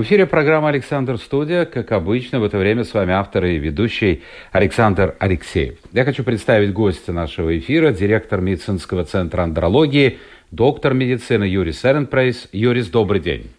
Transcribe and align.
В 0.00 0.02
эфире 0.02 0.24
программа 0.24 0.70
«Александр 0.70 1.18
Студия». 1.18 1.66
Как 1.66 1.92
обычно, 1.92 2.40
в 2.40 2.44
это 2.44 2.56
время 2.56 2.84
с 2.84 2.94
вами 2.94 3.12
автор 3.12 3.44
и 3.44 3.58
ведущий 3.58 4.22
Александр 4.50 5.14
Алексеев. 5.18 5.76
Я 5.92 6.06
хочу 6.06 6.24
представить 6.24 6.72
гостя 6.72 7.12
нашего 7.12 7.58
эфира, 7.58 7.92
директор 7.92 8.40
медицинского 8.40 9.04
центра 9.04 9.42
андрологии, 9.42 10.18
доктор 10.50 10.94
медицины 10.94 11.44
Юрис 11.44 11.84
Эренпрейс. 11.84 12.48
Юрис, 12.50 12.88
добрый 12.88 13.20
день. 13.20 13.50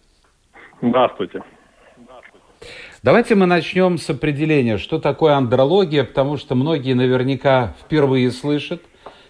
Здравствуйте. 0.80 1.42
Давайте 3.04 3.36
мы 3.36 3.46
начнем 3.46 3.96
с 3.96 4.10
определения, 4.10 4.78
что 4.78 4.98
такое 4.98 5.34
андрология, 5.34 6.02
потому 6.02 6.38
что 6.38 6.56
многие 6.56 6.94
наверняка 6.94 7.76
впервые 7.80 8.32
слышат 8.32 8.82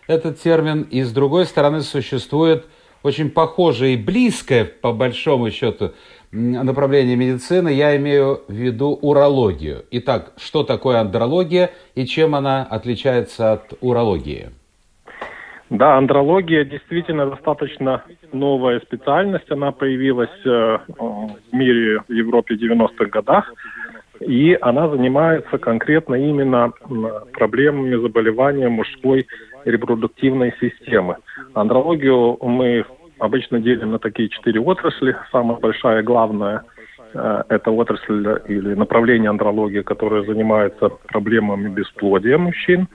этот 0.07 0.41
термин, 0.41 0.87
и 0.91 1.03
с 1.03 1.13
другой 1.13 1.45
стороны 1.45 1.83
существует 1.83 2.65
очень 3.03 3.31
похожее 3.31 3.95
и 3.95 3.97
близкое, 3.99 4.65
по 4.65 4.93
большому 4.93 5.51
счету, 5.51 5.93
направление 6.33 7.17
медицины, 7.17 7.69
я 7.69 7.97
имею 7.97 8.41
в 8.49 8.53
виду 8.53 8.99
урологию. 9.01 9.85
Итак, 9.91 10.33
что 10.39 10.65
такое 10.65 10.99
андрология 10.99 11.71
и 11.95 12.07
чем 12.07 12.35
она 12.35 12.63
отличается 12.65 13.53
от 13.53 13.75
урологии? 13.81 14.51
Да, 15.69 15.97
андрология 15.97 16.65
действительно 16.65 17.27
достаточно 17.27 18.03
новая 18.33 18.81
специальность. 18.81 19.51
Она 19.51 19.73
появилась 19.73 20.29
э, 20.45 20.79
в 20.99 21.37
мире 21.53 22.01
в 22.07 22.13
Европе 22.13 22.57
в 22.57 22.63
90-х 22.63 23.07
годах. 23.07 23.53
И 24.21 24.57
она 24.61 24.89
занимается 24.89 25.59
конкретно 25.59 26.15
именно 26.15 26.73
проблемами 27.33 27.97
заболевания 27.97 28.69
мужской 28.69 29.27
репродуктивной 29.65 30.55
системы. 30.61 31.17
Андрологию 31.55 32.37
мы 32.41 32.85
обычно 33.23 33.61
делим 33.61 33.93
на 33.93 33.99
такие 33.99 34.29
четыре 34.29 34.61
отрасли. 34.61 35.17
Самая 35.31 35.57
большая, 35.59 36.03
главная, 36.03 36.63
э, 37.15 37.43
это 37.49 37.71
отрасль 37.71 38.41
или 38.49 38.75
направление 38.75 39.31
андрологии, 39.31 39.83
которое 39.83 40.25
занимается 40.25 40.89
проблемами 40.89 41.69
бесплодия 41.69 42.37
мужчин. 42.37 42.89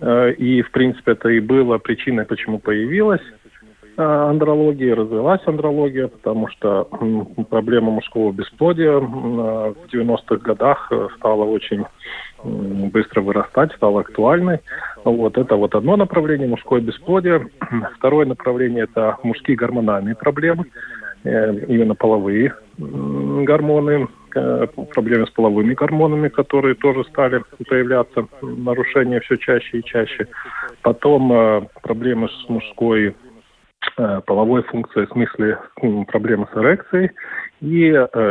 Э, 0.00 0.32
и, 0.32 0.62
в 0.62 0.70
принципе, 0.70 1.12
это 1.12 1.28
и 1.28 1.40
было 1.40 1.76
причиной, 1.76 2.24
почему 2.24 2.58
появилась 2.58 3.20
э, 3.98 4.02
андрология, 4.02 4.96
развилась 4.96 5.46
андрология, 5.46 6.08
потому 6.08 6.48
что 6.48 6.88
проблема 7.50 7.90
мужского 7.90 8.32
бесплодия 8.32 8.92
в 8.92 9.76
90-х 9.92 10.36
годах 10.36 10.90
стала 11.18 11.44
очень 11.44 11.84
быстро 12.44 13.20
вырастать, 13.20 13.72
стала 13.74 14.00
актуальной. 14.00 14.60
Вот 15.04 15.36
это 15.38 15.56
вот 15.56 15.74
одно 15.74 15.96
направление 15.96 16.48
мужское 16.48 16.80
бесплодие. 16.80 17.48
Второе 17.96 18.26
направление 18.26 18.84
это 18.84 19.16
мужские 19.22 19.56
гормональные 19.56 20.14
проблемы, 20.14 20.66
э, 21.24 21.54
именно 21.66 21.94
половые 21.94 22.54
гормоны, 22.78 24.08
э, 24.34 24.66
проблемы 24.94 25.26
с 25.26 25.30
половыми 25.30 25.74
гормонами, 25.74 26.28
которые 26.28 26.74
тоже 26.74 27.04
стали 27.04 27.42
появляться, 27.68 28.26
нарушения 28.42 29.20
все 29.20 29.36
чаще 29.36 29.78
и 29.78 29.84
чаще. 29.84 30.28
Потом 30.82 31.32
э, 31.32 31.62
проблемы 31.82 32.28
с 32.28 32.48
мужской 32.48 33.14
половой 34.26 34.62
функцией, 34.64 35.06
в 35.06 35.10
смысле 35.10 35.58
проблемы 36.08 36.46
с 36.52 36.56
эрекцией. 36.56 37.10
И 37.60 37.90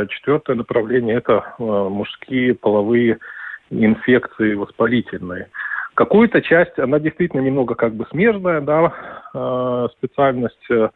четвертое 0.09 0.55
направление– 0.55 1.15
это 1.17 1.55
мужские 1.57 2.53
половые 2.53 3.17
инфекции 3.69 4.53
воспалительные. 4.53 5.49
Какую-то 5.95 6.41
часть, 6.41 6.77
она 6.77 6.99
действительно 6.99 7.41
немного 7.41 7.75
как 7.75 7.93
бы 7.95 8.05
смежная, 8.11 8.61
да, 8.61 8.93
э, 9.33 9.87
специальность, 9.97 10.67
э, 10.69 10.89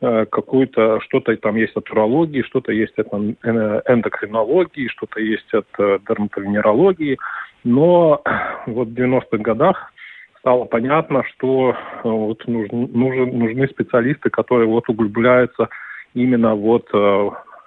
какую-то, 0.00 1.00
что-то 1.00 1.36
там 1.36 1.56
есть 1.56 1.76
от 1.76 1.90
урологии, 1.90 2.42
что-то 2.42 2.70
есть 2.72 2.96
от 2.98 3.12
эндокринологии, 3.12 4.88
что-то 4.88 5.20
есть 5.20 5.52
от 5.52 5.66
э, 5.78 5.98
дерматовенерологии, 6.08 7.18
но 7.64 8.22
вот 8.66 8.88
в 8.88 8.94
90-х 8.94 9.38
годах 9.38 9.92
стало 10.38 10.66
понятно, 10.66 11.24
что 11.24 11.76
вот 12.04 12.46
нужны, 12.46 12.86
нужны 13.26 13.66
специалисты, 13.68 14.30
которые 14.30 14.68
вот 14.68 14.88
углубляются 14.88 15.68
именно 16.14 16.54
вот 16.54 16.88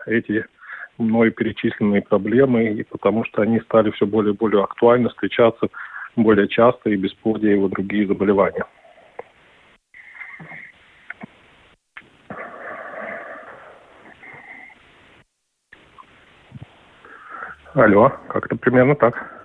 эти 0.06 0.46
мной 1.02 1.32
перечисленные 1.32 2.02
проблемы, 2.02 2.66
и 2.66 2.84
потому 2.84 3.26
что 3.26 3.42
они 3.42 3.60
стали 3.62 3.92
все 3.92 4.06
более 4.06 4.34
и 4.34 4.38
более 4.38 4.64
актуально 4.64 5.10
встречаться 5.10 5.68
более 6.16 6.48
часто 6.48 6.90
и 6.90 6.96
бесплодие 6.96 7.54
и 7.54 7.60
вот 7.60 7.72
другие 7.72 8.08
заболевания. 8.08 8.66
Алло, 17.74 18.12
как-то 18.28 18.58
примерно 18.58 18.96
так. 18.96 19.41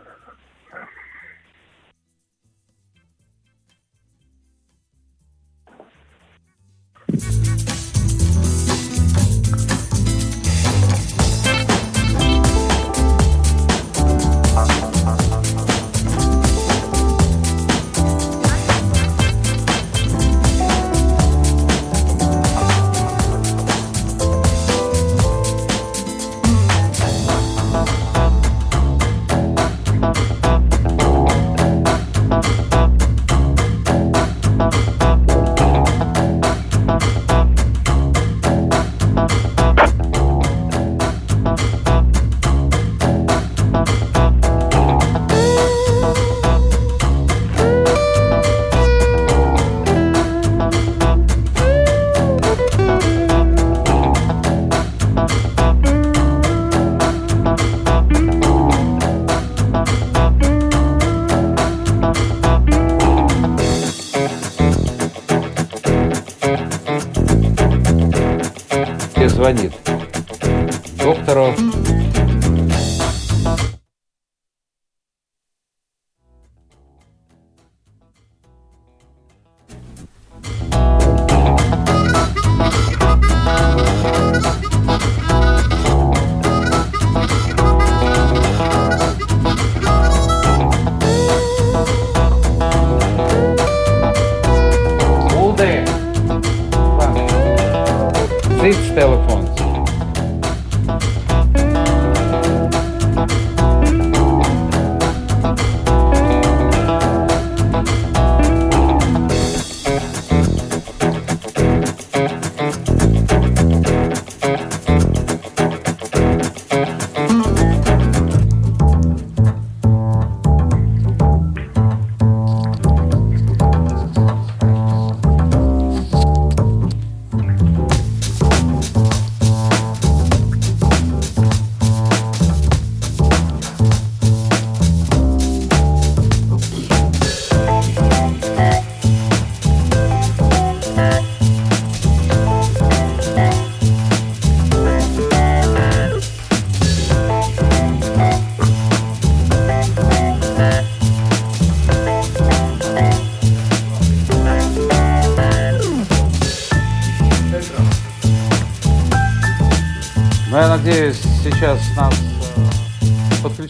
Fixed 98.66 98.97
Telephone. 98.97 99.46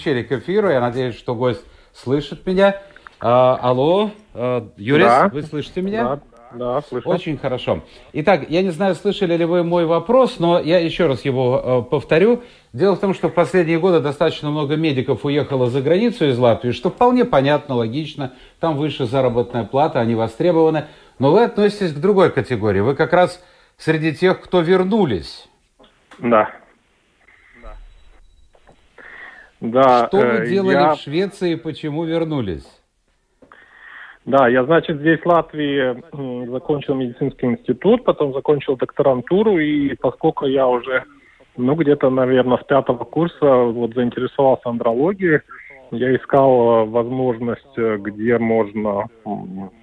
Подключили 0.07 0.23
к 0.23 0.33
эфиру. 0.33 0.71
Я 0.71 0.81
надеюсь, 0.81 1.17
что 1.17 1.35
гость 1.35 1.65
слышит 1.93 2.47
меня. 2.47 2.77
А, 3.21 3.59
алло, 3.61 4.11
а, 4.35 4.69
Юрис, 4.77 5.07
да. 5.07 5.29
вы 5.29 5.43
слышите 5.43 5.83
меня? 5.83 6.05
Да. 6.05 6.21
Да, 6.55 6.81
слышу. 6.81 7.09
Очень 7.09 7.37
хорошо. 7.37 7.83
Итак, 8.13 8.49
я 8.49 8.63
не 8.63 8.71
знаю, 8.71 8.95
слышали 8.95 9.37
ли 9.37 9.45
вы 9.45 9.65
мой 9.65 9.85
вопрос, 9.85 10.39
но 10.39 10.61
я 10.61 10.79
еще 10.79 11.07
раз 11.07 11.25
его 11.25 11.85
э, 11.87 11.91
повторю. 11.91 12.45
Дело 12.73 12.95
в 12.95 13.01
том, 13.01 13.15
что 13.15 13.29
в 13.29 13.35
последние 13.35 13.81
годы 13.81 13.99
достаточно 13.99 14.49
много 14.49 14.77
медиков 14.77 15.25
уехало 15.25 15.69
за 15.69 15.83
границу 15.83 16.29
из 16.29 16.39
Латвии, 16.39 16.71
что 16.71 16.89
вполне 16.89 17.25
понятно, 17.25 17.75
логично. 17.75 18.33
Там 18.61 18.77
выше 18.77 19.07
заработная 19.07 19.65
плата, 19.65 20.01
они 20.01 20.15
востребованы. 20.15 20.85
Но 21.19 21.33
вы 21.33 21.43
относитесь 21.43 21.93
к 21.93 21.99
другой 21.99 22.31
категории. 22.31 22.81
Вы 22.81 22.95
как 22.95 23.13
раз 23.13 23.43
среди 23.77 24.15
тех, 24.15 24.41
кто 24.41 24.61
вернулись. 24.61 25.49
Да. 26.21 26.49
Да. 29.61 30.07
Что 30.09 30.19
вы 30.19 30.25
э, 30.25 30.47
делали 30.47 30.75
я... 30.75 30.95
в 30.95 31.01
Швеции 31.01 31.53
и 31.53 31.57
почему 31.57 32.05
вернулись? 32.05 32.67
Да, 34.25 34.49
я, 34.49 34.65
значит, 34.65 34.99
здесь 34.99 35.21
в 35.21 35.27
Латвии 35.27 36.51
закончил 36.51 36.95
медицинский 36.95 37.47
институт, 37.47 38.05
потом 38.05 38.33
закончил 38.33 38.77
докторантуру, 38.77 39.59
и 39.59 39.95
поскольку 39.95 40.47
я 40.47 40.67
уже, 40.67 41.05
ну, 41.57 41.77
где-то, 41.77 42.11
наверное, 42.11 42.59
с 42.59 42.65
пятого 42.65 43.05
курса 43.05 43.47
вот 43.47 43.95
заинтересовался 43.95 44.69
андрологией, 44.69 45.43
я 45.93 46.17
искал 46.17 46.51
э, 46.51 46.85
возможность, 46.87 47.79
э, 47.79 47.99
где 47.99 48.39
можно 48.39 49.05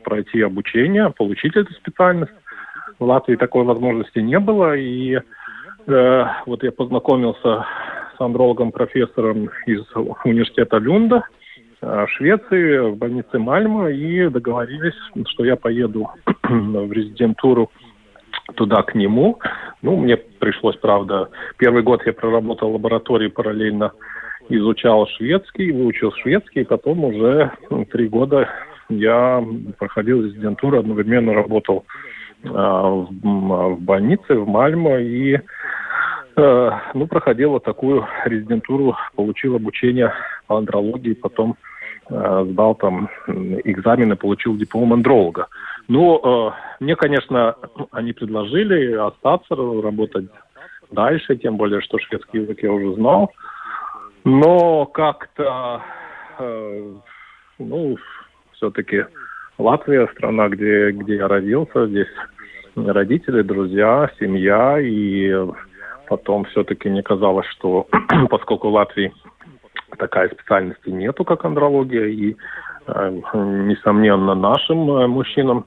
пройти 0.04 0.42
обучение, 0.42 1.10
получить 1.12 1.56
эту 1.56 1.74
специальность. 1.74 2.34
В 3.00 3.06
Латвии 3.06 3.36
такой 3.36 3.64
возможности 3.64 4.20
не 4.20 4.40
было, 4.40 4.76
и 4.76 5.20
э, 5.88 6.26
вот 6.46 6.64
я 6.64 6.72
познакомился 6.74 7.66
с 8.24 8.26
андрологом-профессором 8.26 9.50
из 9.66 9.84
университета 10.24 10.78
Люнда– 10.78 11.24
Э, 11.84 12.06
Швеции, 12.08 12.92
в 12.92 12.96
больнице 12.96 13.40
Мальма, 13.40 13.90
и 13.92 14.30
договорились, 14.30 14.96
что 15.28 15.44
я 15.44 15.58
поеду 15.58 16.10
в 16.44 16.92
резидентуру 16.94 17.72
туда 18.56 18.84
к 18.84 18.96
нему. 18.96 19.40
Ну, 19.82 19.98
мне 19.98 20.16
пришлось, 20.16 20.78
правда, 20.78 21.30
первый 21.58 21.84
год 21.84 22.02
я 22.06 22.14
проработал 22.14 22.70
в 22.70 22.74
лаборатории 22.74 23.28
параллельно, 23.28 23.92
изучал 24.48 25.08
шведский, 25.08 25.74
выучил 25.74 26.14
шведский, 26.14 26.62
и 26.62 26.66
потом 26.66 27.04
уже 27.04 27.52
ну, 27.70 27.84
три 27.84 28.08
года 28.08 28.48
я 28.88 29.44
проходил 29.78 30.24
резидентуру, 30.24 30.80
одновременно 30.80 31.34
работал 31.34 31.84
э, 32.44 32.48
в, 32.48 33.10
в 33.12 33.82
больнице 33.82 34.36
в 34.36 34.48
Мальмо 34.48 35.00
и 35.00 35.38
ну, 36.36 37.08
проходил 37.08 37.52
вот 37.52 37.64
такую 37.64 38.08
резидентуру, 38.26 38.96
получил 39.16 39.56
обучение 39.56 40.14
по 40.48 40.58
андрологии, 40.58 41.14
потом 41.14 41.58
Э, 42.10 42.46
сдал 42.50 42.76
там 42.76 43.10
экзамены, 43.64 44.16
получил 44.18 44.58
диплом 44.58 44.92
андролога. 44.92 45.48
Ну, 45.88 46.20
э, 46.20 46.52
мне, 46.82 46.96
конечно, 46.98 47.56
они 47.92 48.12
предложили 48.12 48.94
остаться, 48.94 49.56
работать 49.56 50.26
дальше, 50.92 51.38
тем 51.38 51.56
более, 51.56 51.80
что 51.82 51.98
шведский 52.00 52.40
язык 52.40 52.62
я 52.62 52.74
уже 52.74 52.94
знал. 52.96 53.32
Но 54.26 54.86
как-то, 54.86 55.82
э, 56.40 56.94
ну, 57.60 57.98
все-таки 58.54 59.06
Латвия 59.58 60.08
страна, 60.08 60.50
где, 60.50 60.92
где 60.92 61.16
я 61.16 61.30
родился, 61.30 61.88
здесь 61.88 62.08
родители, 62.76 63.44
друзья, 63.44 64.12
семья, 64.20 64.78
и 64.82 65.32
потом 66.08 66.46
все-таки 66.46 66.90
мне 66.90 67.04
казалось, 67.04 67.48
что 67.48 67.88
поскольку 68.30 68.70
в 68.70 68.74
Латвии 68.74 69.14
такая 69.98 70.30
специальности 70.30 70.90
нету, 70.90 71.24
как 71.24 71.46
андрология, 71.46 72.06
и, 72.06 72.36
э, 72.88 73.10
несомненно, 73.34 74.36
нашим 74.36 74.90
э, 74.92 75.08
мужчинам 75.08 75.66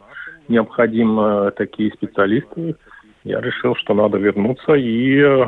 необходимы 0.48 1.52
такие 1.56 1.92
специалисты. 1.92 2.76
Я 3.24 3.40
решил, 3.40 3.74
что 3.76 3.94
надо 3.94 4.18
вернуться 4.18 4.74
и 4.74 5.18
э, 5.18 5.46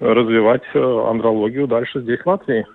развивать 0.00 0.64
андрологию 0.74 1.66
дальше 1.66 2.00
здесь, 2.00 2.20
в 2.20 2.26
Латвии. 2.26 2.66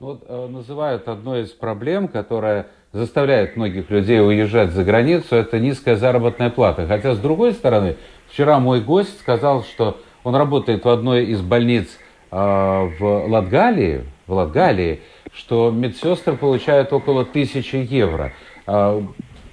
Вот 0.00 0.22
э, 0.26 0.46
называют 0.48 1.08
одной 1.08 1.42
из 1.42 1.50
проблем, 1.50 2.08
которая 2.08 2.68
заставляет 2.92 3.56
многих 3.56 3.90
людей 3.90 4.18
уезжать 4.18 4.70
за 4.70 4.82
границу, 4.82 5.36
это 5.36 5.60
низкая 5.60 5.96
заработная 5.96 6.48
плата. 6.48 6.86
Хотя, 6.86 7.14
с 7.14 7.18
другой 7.18 7.52
стороны, 7.52 7.96
вчера 8.30 8.58
мой 8.58 8.80
гость 8.80 9.18
сказал, 9.20 9.64
что 9.64 9.98
он 10.24 10.34
работает 10.36 10.84
в 10.84 10.88
одной 10.88 11.26
из 11.26 11.40
больниц 11.40 11.98
а, 12.30 12.88
в 12.98 13.28
Латгалии, 13.28 14.04
в 14.26 14.32
Латгалии, 14.32 15.00
что 15.32 15.70
медсестры 15.70 16.36
получают 16.36 16.92
около 16.92 17.24
тысячи 17.24 17.76
евро. 17.76 18.32
А, 18.66 19.02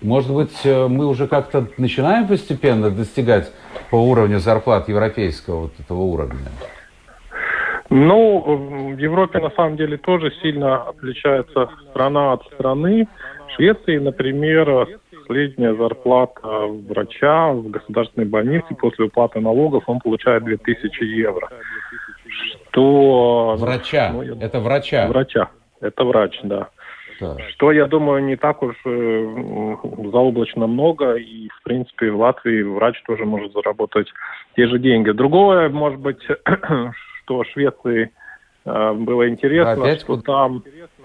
может 0.01 0.31
быть, 0.31 0.59
э, 0.63 0.88
мы 0.88 1.07
уже 1.07 1.27
как-то 1.27 1.68
начинаем 1.77 2.27
постепенно 2.27 2.91
достигать 2.91 3.51
по 3.89 3.95
уровню 3.95 4.39
зарплат 4.39 4.89
европейского 4.89 5.62
вот 5.62 5.74
этого 5.79 6.01
уровня? 6.01 6.38
Ну, 7.89 8.93
в 8.93 8.98
Европе 8.98 9.39
на 9.39 9.50
самом 9.51 9.77
деле 9.77 9.98
тоже 9.98 10.31
сильно 10.41 10.84
отличается 10.84 11.69
страна 11.89 12.34
от 12.34 12.43
страны. 12.53 13.07
В 13.48 13.51
Швеции, 13.55 13.98
например, 13.98 15.00
средняя 15.27 15.74
зарплата 15.75 16.41
врача 16.89 17.51
в 17.51 17.69
государственной 17.69 18.27
больнице 18.27 18.75
после 18.79 19.05
уплаты 19.05 19.39
налогов 19.39 19.84
он 19.88 20.00
получает 20.00 20.43
2000 20.43 21.03
евро 21.03 21.50
то... 22.77 23.55
Врача, 23.57 24.12
ну, 24.13 24.22
это 24.22 24.60
врача. 24.60 25.07
Врача, 25.07 25.50
это 25.81 26.03
врач, 26.03 26.39
да. 26.43 26.69
Так. 27.19 27.39
Что, 27.50 27.72
я 27.72 27.88
думаю, 27.88 28.24
не 28.24 28.36
так 28.36 28.62
уж 28.62 28.75
э, 28.86 29.75
заоблачно 30.12 30.67
много, 30.67 31.15
и, 31.15 31.48
в 31.48 31.63
принципе, 31.63 32.12
в 32.12 32.19
Латвии 32.19 32.62
врач 32.62 33.01
тоже 33.07 33.25
может 33.25 33.53
заработать 33.53 34.07
те 34.55 34.67
же 34.67 34.77
деньги. 34.77 35.10
Другое, 35.10 35.69
может 35.69 36.00
быть, 36.00 36.22
что 37.24 37.41
в 37.41 37.48
Швеции 37.48 38.12
э, 38.65 38.93
было 38.93 39.27
интересно, 39.27 39.72
Опять 39.72 40.01
что 40.01 40.22
там... 40.22 40.63
Э, 40.63 40.97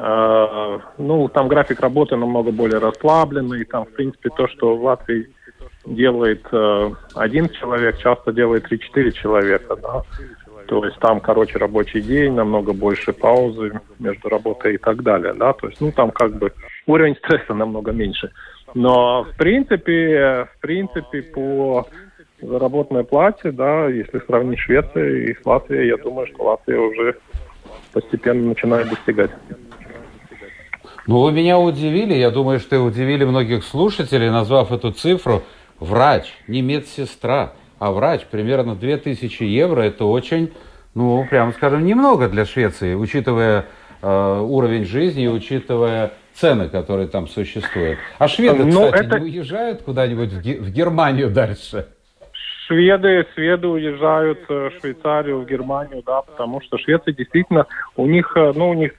ну, 0.00 1.28
там 1.28 1.48
график 1.48 1.80
работы 1.80 2.16
намного 2.16 2.52
более 2.52 2.78
расслабленный, 2.78 3.64
там, 3.64 3.84
в 3.84 3.90
принципе, 3.90 4.30
то, 4.30 4.46
что 4.48 4.76
в 4.76 4.84
Латвии 4.84 5.28
делает 5.86 6.46
э, 6.52 6.90
один 7.14 7.48
человек, 7.48 7.98
часто 7.98 8.32
делает 8.32 8.70
3-4 8.70 9.12
человека, 9.12 9.76
да. 9.76 10.02
То 10.66 10.84
есть 10.84 10.98
там, 10.98 11.20
короче, 11.20 11.58
рабочий 11.58 12.02
день, 12.02 12.34
намного 12.34 12.74
больше 12.74 13.12
паузы 13.12 13.80
между 13.98 14.28
работой 14.28 14.74
и 14.74 14.78
так 14.78 15.02
далее, 15.02 15.32
да. 15.32 15.52
То 15.54 15.68
есть, 15.68 15.80
ну, 15.80 15.90
там 15.92 16.10
как 16.10 16.36
бы 16.36 16.52
уровень 16.86 17.16
стресса 17.16 17.54
намного 17.54 17.92
меньше. 17.92 18.30
Но, 18.74 19.24
в 19.24 19.36
принципе, 19.36 20.46
в 20.54 20.60
принципе, 20.60 21.22
по 21.22 21.86
заработной 22.42 23.04
плате, 23.04 23.50
да, 23.50 23.88
если 23.88 24.20
сравнить 24.26 24.58
Швецию 24.58 25.30
и 25.30 25.34
с 25.34 25.46
Латвией, 25.46 25.88
я 25.88 25.96
думаю, 25.96 26.26
что 26.26 26.44
Латвия 26.44 26.78
уже 26.78 27.16
постепенно 27.92 28.48
начинает 28.48 28.90
достигать. 28.90 29.30
Ну, 31.08 31.22
вы 31.22 31.32
меня 31.32 31.58
удивили, 31.58 32.14
я 32.14 32.30
думаю, 32.30 32.60
что 32.60 32.76
и 32.76 32.78
удивили 32.78 33.24
многих 33.24 33.64
слушателей, 33.64 34.30
назвав 34.30 34.70
эту 34.70 34.92
цифру– 34.92 35.42
врач, 35.80 36.26
не 36.46 36.62
медсестра, 36.62 37.52
а 37.78 37.92
врач, 37.92 38.22
примерно 38.30 38.74
2000 38.74 39.42
евро, 39.44 39.82
это 39.82 40.04
очень, 40.04 40.52
ну, 40.94 41.26
прямо 41.28 41.52
скажем, 41.52 41.84
немного 41.84 42.28
для 42.28 42.44
Швеции, 42.44 42.94
учитывая 42.94 43.66
э, 44.02 44.40
уровень 44.40 44.84
жизни 44.84 45.24
и 45.24 45.28
учитывая 45.28 46.12
цены, 46.34 46.68
которые 46.68 47.08
там 47.08 47.28
существуют. 47.28 47.98
А 48.18 48.28
шведы, 48.28 48.64
ну, 48.64 48.86
кстати, 48.86 49.06
это... 49.06 49.18
не 49.20 49.30
уезжают 49.30 49.82
куда-нибудь 49.82 50.32
в, 50.32 50.40
в 50.40 50.70
Германию 50.70 51.30
дальше? 51.30 51.88
Шведы, 52.68 53.26
шведы 53.34 53.66
уезжают 53.66 54.40
в 54.46 54.70
Швейцарию, 54.78 55.40
в 55.40 55.46
Германию, 55.46 56.02
да, 56.04 56.20
потому 56.20 56.60
что 56.60 56.76
Швеция 56.76 57.14
действительно, 57.14 57.66
у 57.96 58.06
них, 58.06 58.30
э, 58.36 58.52
ну, 58.54 58.68
у 58.68 58.74
них 58.74 58.92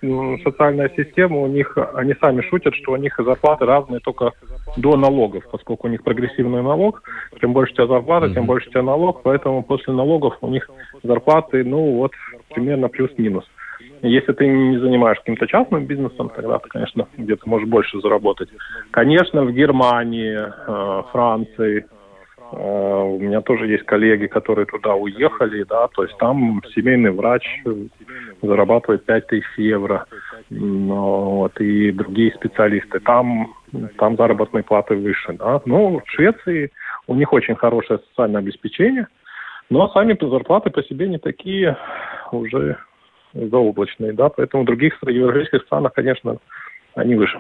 социальная 0.44 0.92
система, 0.98 1.38
у 1.38 1.48
них, 1.48 1.78
они 1.94 2.16
сами 2.20 2.42
шутят, 2.42 2.74
что 2.74 2.94
у 2.94 2.96
них 2.96 3.16
зарплаты 3.20 3.66
разные 3.66 4.00
только 4.00 4.32
до 4.76 4.98
налогов, 4.98 5.44
поскольку 5.52 5.88
у 5.88 5.90
них 5.92 6.04
прогрессивный 6.04 6.64
налог, 6.64 7.04
чем 7.40 7.54
больше 7.54 7.74
у 7.74 7.76
тебя 7.76 7.88
зарплата, 7.88 8.34
тем 8.34 8.48
больше 8.48 8.70
у 8.70 8.72
тебя 8.72 8.82
налог, 8.82 9.22
поэтому 9.22 9.62
после 9.62 9.94
налогов 9.94 10.38
у 10.42 10.48
них 10.48 10.68
зарплаты, 11.04 11.64
ну, 11.64 11.98
вот, 11.98 12.14
примерно 12.54 12.90
плюс-минус. 12.90 13.46
Если 14.02 14.34
ты 14.34 14.48
не 14.48 14.78
занимаешься 14.80 15.22
каким-то 15.24 15.46
частным 15.46 15.86
бизнесом, 15.86 16.32
тогда 16.36 16.58
ты, 16.58 16.70
конечно, 16.70 17.08
где-то 17.18 17.48
можешь 17.48 17.68
больше 17.68 18.00
заработать. 18.02 18.50
Конечно, 18.92 19.44
в 19.44 19.52
Германии, 19.52 20.38
э, 20.38 21.04
Франции, 21.12 21.86
Э, 21.99 21.99
у 22.52 23.20
меня 23.20 23.42
тоже 23.42 23.68
есть 23.68 23.86
коллеги, 23.86 24.26
которые 24.26 24.66
туда 24.66 24.96
уехали, 24.96 25.64
да, 25.64 25.88
то 25.88 26.04
есть 26.04 26.18
там 26.18 26.62
семейный 26.76 27.12
врач 27.12 27.46
зарабатывает 28.42 29.06
5 29.06 29.28
тысяч 29.28 29.46
евро, 29.58 30.06
вот, 30.50 31.60
и 31.60 31.92
другие 31.92 32.32
специалисты. 32.34 33.00
Там, 33.00 33.54
там 33.98 34.16
заработные 34.16 34.64
платы 34.64 34.96
выше, 34.96 35.34
да. 35.34 35.62
Ну, 35.66 36.02
в 36.04 36.10
Швеции 36.10 36.72
у 37.08 37.16
них 37.16 37.32
очень 37.34 37.56
хорошее 37.56 38.00
социальное 38.10 38.42
обеспечение, 38.42 39.08
но 39.70 39.88
сами 39.90 40.18
зарплаты 40.20 40.72
по 40.72 40.82
себе 40.84 41.08
не 41.08 41.20
такие 41.20 41.78
уже 42.32 42.78
заоблачные, 43.34 44.14
да, 44.14 44.30
поэтому 44.30 44.64
в 44.64 44.66
других 44.66 44.98
европейских 45.04 45.62
странах, 45.64 45.94
конечно, 45.94 46.38
они 46.96 47.16
выше. 47.16 47.40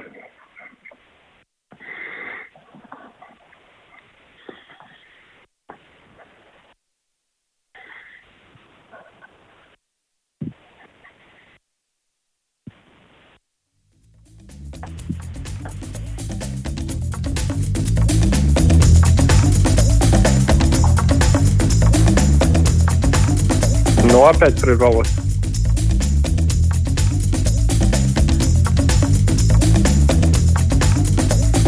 Ну, 24.19 24.25
опять 24.25 24.59
прервалось. 24.59 25.07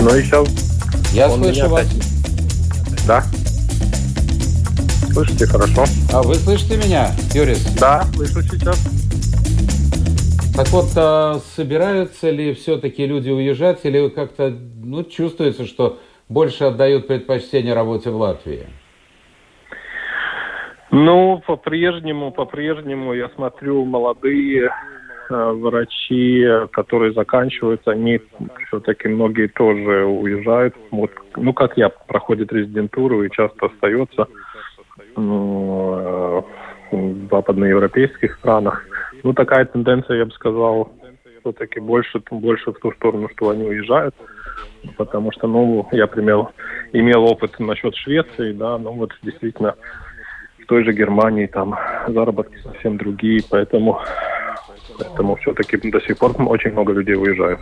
Ну 0.01 0.15
и 0.17 0.21
сейчас. 0.21 0.49
Я 1.13 1.29
слышу 1.29 1.69
вас. 1.69 1.87
Опять... 1.87 3.07
Да. 3.07 3.23
Слышите 5.13 5.47
хорошо? 5.47 5.85
А 6.11 6.21
вы 6.23 6.35
слышите 6.35 6.75
меня, 6.75 7.11
Юрис? 7.33 7.63
Да, 7.79 8.05
слышу 8.15 8.41
сейчас. 8.41 8.77
Так 10.53 10.67
вот, 10.71 10.89
а 10.97 11.39
собираются 11.55 12.31
ли 12.31 12.53
все-таки 12.53 13.05
люди 13.05 13.29
уезжать, 13.29 13.79
или 13.83 14.09
как-то 14.09 14.49
ну, 14.49 15.05
чувствуется, 15.05 15.65
что 15.65 15.99
больше 16.27 16.65
отдают 16.65 17.07
предпочтение 17.07 17.73
работе 17.73 18.09
в 18.09 18.17
Латвии? 18.17 18.67
Ну, 20.91 21.41
по-прежнему, 21.47 22.31
по-прежнему, 22.31 23.13
я 23.13 23.29
смотрю, 23.29 23.85
молодые 23.85 24.69
э, 25.29 25.51
врачи, 25.53 26.45
которые 26.73 27.13
заканчивают, 27.13 27.87
они 27.87 28.19
все-таки 28.67 29.07
многие 29.07 29.47
тоже 29.47 30.05
уезжают. 30.05 30.75
Вот, 30.91 31.11
ну, 31.37 31.53
как 31.53 31.77
я, 31.77 31.89
проходит 31.89 32.51
резидентуру 32.51 33.23
и 33.23 33.31
часто 33.31 33.67
остается 33.67 34.27
ну, 35.15 35.95
э, 35.97 36.41
в 36.91 37.29
западноевропейских 37.29 38.35
странах. 38.35 38.85
Ну, 39.23 39.33
такая 39.33 39.63
тенденция, 39.63 40.17
я 40.17 40.25
бы 40.25 40.31
сказал, 40.31 40.91
все-таки 41.39 41.79
больше, 41.79 42.21
больше 42.29 42.71
в 42.71 42.79
ту 42.79 42.91
сторону, 42.91 43.29
что 43.35 43.49
они 43.49 43.63
уезжают. 43.63 44.13
Потому 44.97 45.31
что, 45.31 45.47
ну, 45.47 45.87
я 45.93 46.07
пример, 46.07 46.47
имел 46.91 47.23
опыт 47.23 47.59
насчет 47.59 47.95
Швеции, 47.95 48.51
да, 48.51 48.77
ну 48.77 48.91
вот 48.93 49.11
действительно 49.21 49.75
той 50.71 50.85
же 50.85 50.93
Германии 50.93 51.47
там 51.47 51.77
заработки 52.07 52.55
совсем 52.63 52.97
другие, 52.97 53.43
поэтому, 53.49 53.99
поэтому 54.97 55.35
все-таки 55.35 55.75
до 55.91 55.99
сих 55.99 56.17
пор 56.17 56.31
очень 56.47 56.71
много 56.71 56.93
людей 56.93 57.15
уезжают. 57.15 57.59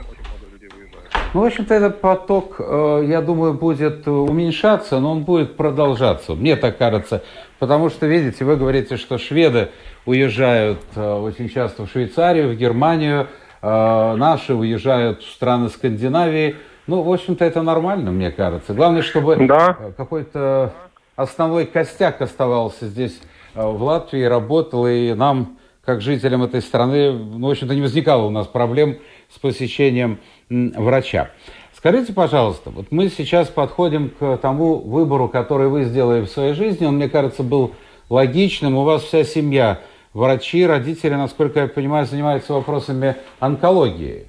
Ну, 1.33 1.41
в 1.41 1.45
общем-то, 1.45 1.73
этот 1.73 2.01
поток, 2.01 2.57
э, 2.59 3.05
я 3.07 3.21
думаю, 3.21 3.55
будет 3.55 4.07
уменьшаться, 4.07 4.99
но 4.99 5.13
он 5.13 5.23
будет 5.23 5.57
продолжаться. 5.57 6.35
Мне 6.35 6.55
так 6.55 6.77
кажется. 6.77 7.23
Потому 7.57 7.89
что, 7.89 8.05
видите, 8.05 8.45
вы 8.45 8.55
говорите, 8.55 8.95
что 8.97 9.17
шведы 9.17 9.69
уезжают 10.05 10.79
э, 10.95 11.13
очень 11.13 11.49
часто 11.49 11.87
в 11.87 11.89
Швейцарию, 11.89 12.53
в 12.53 12.55
Германию, 12.55 13.25
э, 13.63 14.15
наши 14.17 14.53
уезжают 14.53 15.23
в 15.23 15.31
страны 15.31 15.69
Скандинавии. 15.69 16.57
Ну, 16.85 17.01
в 17.01 17.11
общем-то, 17.11 17.43
это 17.43 17.63
нормально, 17.63 18.11
мне 18.11 18.29
кажется. 18.29 18.75
Главное, 18.75 19.01
чтобы 19.01 19.35
да. 19.47 19.77
какой-то 19.97 20.73
основной 21.21 21.65
костяк 21.65 22.21
оставался 22.21 22.87
здесь 22.87 23.19
э, 23.53 23.61
в 23.61 23.83
Латвии, 23.83 24.23
работал, 24.23 24.87
и 24.87 25.13
нам, 25.13 25.57
как 25.83 26.01
жителям 26.01 26.43
этой 26.43 26.61
страны, 26.61 27.11
ну, 27.11 27.47
в 27.47 27.51
общем-то, 27.51 27.75
не 27.75 27.81
возникало 27.81 28.25
у 28.25 28.29
нас 28.29 28.47
проблем 28.47 28.97
с 29.29 29.37
посещением 29.37 30.19
врача. 30.49 31.31
Скажите, 31.73 32.13
пожалуйста, 32.13 32.69
вот 32.69 32.87
мы 32.91 33.09
сейчас 33.09 33.47
подходим 33.47 34.09
к 34.09 34.37
тому 34.37 34.79
выбору, 34.79 35.27
который 35.29 35.67
вы 35.67 35.83
сделали 35.83 36.21
в 36.21 36.29
своей 36.29 36.53
жизни. 36.53 36.85
Он, 36.85 36.95
мне 36.95 37.09
кажется, 37.09 37.43
был 37.43 37.75
логичным. 38.09 38.75
У 38.75 38.83
вас 38.83 39.03
вся 39.03 39.23
семья 39.23 39.81
врачи, 40.13 40.65
родители, 40.65 41.15
насколько 41.15 41.61
я 41.61 41.67
понимаю, 41.67 42.05
занимаются 42.05 42.53
вопросами 42.53 43.15
онкологии. 43.39 44.27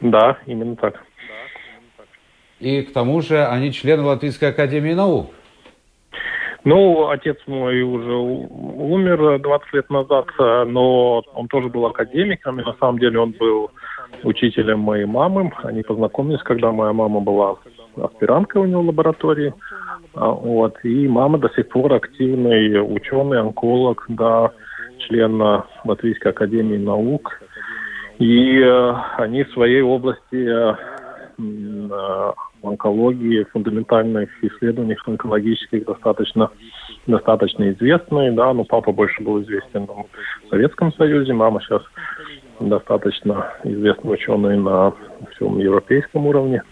Да, 0.00 0.38
именно 0.46 0.76
так. 0.76 1.04
И 2.58 2.82
к 2.82 2.92
тому 2.92 3.20
же 3.22 3.44
они 3.44 3.72
члены 3.72 4.02
Латвийской 4.02 4.50
академии 4.50 4.92
наук. 4.92 5.32
Ну, 6.64 7.08
отец 7.08 7.36
мой 7.46 7.82
уже 7.82 8.14
умер 8.14 9.40
20 9.40 9.72
лет 9.72 9.90
назад, 9.90 10.26
но 10.38 11.22
он 11.34 11.48
тоже 11.48 11.68
был 11.68 11.86
академиком, 11.86 12.60
и 12.60 12.64
на 12.64 12.74
самом 12.74 12.98
деле 12.98 13.18
он 13.18 13.32
был 13.32 13.70
учителем 14.22 14.80
моей 14.80 15.06
мамы. 15.06 15.52
Они 15.64 15.82
познакомились, 15.82 16.42
когда 16.42 16.70
моя 16.70 16.92
мама 16.92 17.20
была 17.20 17.56
аспиранткой 17.96 18.62
у 18.62 18.66
него 18.66 18.82
в 18.82 18.86
лаборатории. 18.86 19.52
А, 20.14 20.30
вот, 20.30 20.76
и 20.84 21.08
мама 21.08 21.38
до 21.38 21.48
сих 21.50 21.68
пор 21.68 21.94
активный 21.94 22.80
ученый, 22.80 23.40
онколог, 23.40 24.04
да, 24.08 24.52
член 24.98 25.42
Латвийской 25.84 26.32
академии 26.32 26.78
наук. 26.78 27.40
И 28.18 28.60
э, 28.60 28.94
они 29.16 29.42
в 29.42 29.50
своей 29.52 29.80
области 29.80 30.20
э, 30.32 30.74
э, 31.38 32.32
онкологии, 32.62 33.46
фундаментальных 33.52 34.30
исследованиях 34.42 35.06
онкологических 35.06 35.84
достаточно, 35.84 36.50
достаточно 37.06 37.70
известные. 37.72 38.32
Да, 38.32 38.52
но 38.52 38.64
папа 38.64 38.92
больше 38.92 39.22
был 39.22 39.42
известен 39.42 39.86
в 39.86 40.06
Советском 40.48 40.92
Союзе, 40.94 41.32
мама 41.32 41.60
сейчас 41.60 41.82
достаточно 42.60 43.52
известный 43.64 44.14
ученый 44.14 44.58
на 44.58 44.92
всем 45.34 45.58
европейском 45.58 46.26
уровне. 46.26 46.62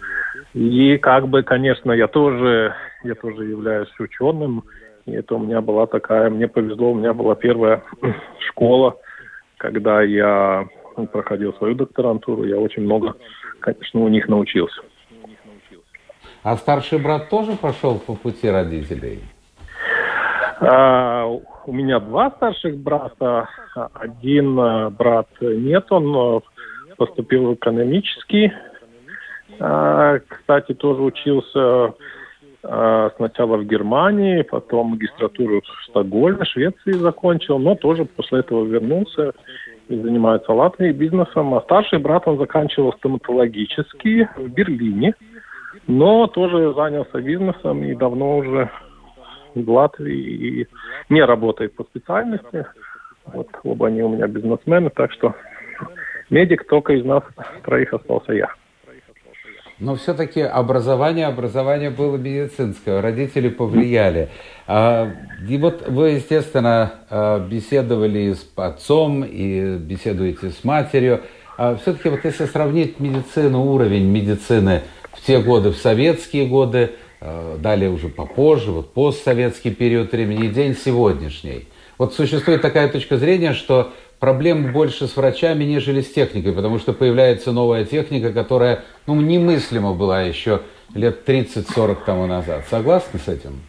И 0.55 0.99
как 0.99 1.29
бы, 1.29 1.43
конечно, 1.43 1.93
я 1.93 2.09
тоже, 2.09 2.75
я 3.05 3.15
тоже 3.15 3.45
являюсь 3.45 3.89
ученым. 3.99 4.65
И 5.07 5.13
это 5.13 5.35
у 5.35 5.39
меня 5.39 5.61
была 5.61 5.87
такая, 5.87 6.31
мне 6.31 6.49
повезло, 6.49 6.93
у 6.93 6.95
меня 6.95 7.15
была 7.15 7.35
первая 7.35 7.83
школа, 8.49 8.97
когда 9.57 10.03
я 10.03 10.67
проходил 11.13 11.55
свою 11.55 11.75
докторантуру, 11.75 12.45
я 12.45 12.59
очень 12.59 12.83
много, 12.83 13.15
конечно, 13.61 14.01
у 14.01 14.09
них 14.09 14.29
научился. 14.29 14.83
А 16.43 16.57
старший 16.57 16.99
брат 16.99 17.29
тоже 17.29 17.53
пошел 17.53 17.99
по 17.99 18.15
пути 18.15 18.49
родителей? 18.49 19.21
А, 20.61 21.27
у 21.27 21.73
меня 21.73 22.01
два 22.01 22.31
старших 22.31 22.79
брата. 22.79 23.49
Один 23.95 24.59
э, 24.59 24.91
брат 24.91 25.29
нет, 25.41 25.91
он 25.91 26.39
э, 26.39 26.41
поступил 26.97 27.51
в 27.51 27.55
экономический. 27.55 28.53
А, 29.59 30.19
кстати, 30.27 30.73
тоже 30.73 31.03
учился 31.03 31.95
а, 32.63 33.11
сначала 33.17 33.59
в 33.59 33.65
Германии, 33.65 34.43
потом 34.43 34.89
магистратуру 34.89 35.61
в 35.61 35.91
Стокгольме, 35.91 36.45
Швеции 36.45 36.93
закончил, 36.93 37.59
но 37.59 37.75
тоже 37.75 38.07
после 38.07 38.41
этого 38.41 38.65
вернулся 38.65 39.33
и 39.89 39.97
занимается 39.97 40.53
Латвией 40.53 40.93
бизнесом. 40.93 41.55
А 41.55 41.61
старший 41.63 41.99
брат 41.99 42.27
он 42.27 42.39
заканчивал 42.39 42.95
стоматологический 42.95 44.27
в 44.37 44.49
Берлине 44.49 45.15
но 45.87 46.27
тоже 46.27 46.73
занялся 46.75 47.21
бизнесом 47.21 47.83
и 47.85 47.95
давно 47.95 48.39
уже 48.39 48.71
в 49.55 49.71
Латвии 49.71 50.63
и 50.63 50.69
не 51.09 51.23
работает 51.23 51.75
по 51.75 51.85
специальности. 51.85 52.67
Вот 53.27 53.49
оба 53.63 53.89
они 53.89 54.03
у 54.03 54.09
меня 54.09 54.27
бизнесмены, 54.27 54.91
так 54.91 55.13
что 55.13 55.35
медик 56.31 56.67
только 56.67 56.95
из 56.95 57.05
нас 57.05 57.23
троих 57.65 57.93
остался 57.93 58.33
я. 58.33 58.49
Но 59.79 59.95
все-таки 59.95 60.43
образование, 60.43 61.27
образование 61.27 61.89
было 61.89 62.19
медицинское, 62.19 63.01
родители 63.01 63.49
повлияли. 63.49 64.29
А, 64.67 65.09
и 65.49 65.57
вот 65.57 65.89
вы, 65.89 66.11
естественно, 66.11 66.93
а, 67.09 67.39
беседовали 67.39 68.35
с 68.35 68.53
отцом 68.57 69.25
и 69.25 69.79
беседуете 69.79 70.51
с 70.51 70.65
матерью. 70.65 71.23
А 71.57 71.77
все-таки 71.77 72.11
вот 72.11 72.25
если 72.25 72.45
сравнить 72.45 73.01
медицину, 73.01 73.63
уровень 73.63 74.07
медицины– 74.07 74.83
в 75.13 75.25
те 75.25 75.41
годы, 75.41 75.71
в 75.71 75.77
советские 75.77 76.47
годы, 76.47 76.93
э, 77.21 77.57
далее 77.59 77.91
уже 77.91 78.09
попозже, 78.09 78.71
вот 78.71 78.93
постсоветский 78.93 79.75
период 79.75 80.13
времени 80.13 80.49
день 80.49 80.75
сегодняшний. 80.77 81.67
Вот 81.99 82.15
существует 82.15 82.63
такая 82.63 82.89
точка 82.89 83.17
зрения, 83.19 83.53
что 83.53 83.93
проблем 84.21 84.73
больше 84.73 85.07
с 85.07 85.17
врачами, 85.17 85.65
нежели 85.65 86.01
с 86.01 86.13
техникой, 86.13 86.53
потому 86.53 86.79
что 86.79 86.93
появляется 86.93 87.53
новая 87.53 87.85
техника, 87.85 88.33
которая 88.33 88.85
ну, 89.07 89.21
немыслима 89.21 89.95
была 89.95 90.23
еще 90.23 90.61
лет 90.95 91.29
30-40 91.29 91.99
тому 92.07 92.27
назад. 92.27 92.65
Согласны 92.69 93.19
с 93.19 93.29
этим? 93.29 93.61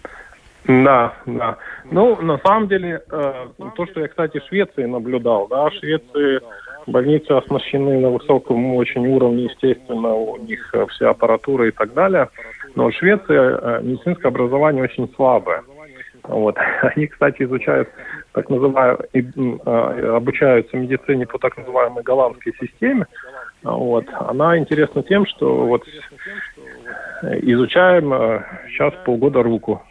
Да, 0.66 1.14
да. 1.26 1.58
Ну, 1.90 2.22
на 2.22 2.38
самом 2.38 2.68
деле, 2.68 3.02
э, 3.12 3.48
то, 3.76 3.86
что 3.88 4.02
я, 4.02 4.08
кстати, 4.08 4.40
в 4.40 4.46
Швеции 4.48 4.86
наблюдал, 4.86 5.48
да, 5.48 5.70
в 5.70 5.74
Швеции 5.74 6.40
Больницы 6.92 7.32
оснащены 7.32 8.00
на 8.00 8.10
высоком 8.10 8.76
очень 8.76 9.08
уровне, 9.08 9.44
естественно, 9.46 10.14
у 10.14 10.38
них 10.38 10.70
э, 10.74 10.86
вся 10.88 11.10
аппаратура 11.10 11.68
и 11.68 11.72
так 11.72 11.94
далее. 11.94 12.30
Но 12.76 12.90
в 12.90 12.94
Швеции 12.94 13.38
э, 13.38 13.82
медицинское 13.82 14.28
образование 14.28 14.84
очень 14.84 15.10
слабое. 15.16 15.64
Вот. 16.24 16.58
Они, 16.82 17.08
кстати, 17.08 17.44
изучают 17.44 17.88
так 18.34 18.50
называемую, 18.50 19.08
э, 19.14 20.16
обучаются 20.16 20.76
медицине 20.76 21.26
по 21.26 21.40
так 21.40 21.58
называемой 21.58 22.04
голландской 22.04 22.54
системе. 22.60 23.06
Вот. 23.64 24.06
Она 24.12 24.58
интересна 24.58 25.02
тем, 25.04 25.26
что 25.26 25.66
вот 25.66 25.84
изучаем 27.42 28.44
сейчас 28.68 28.94
полгода 29.06 29.44
руку, 29.44 29.82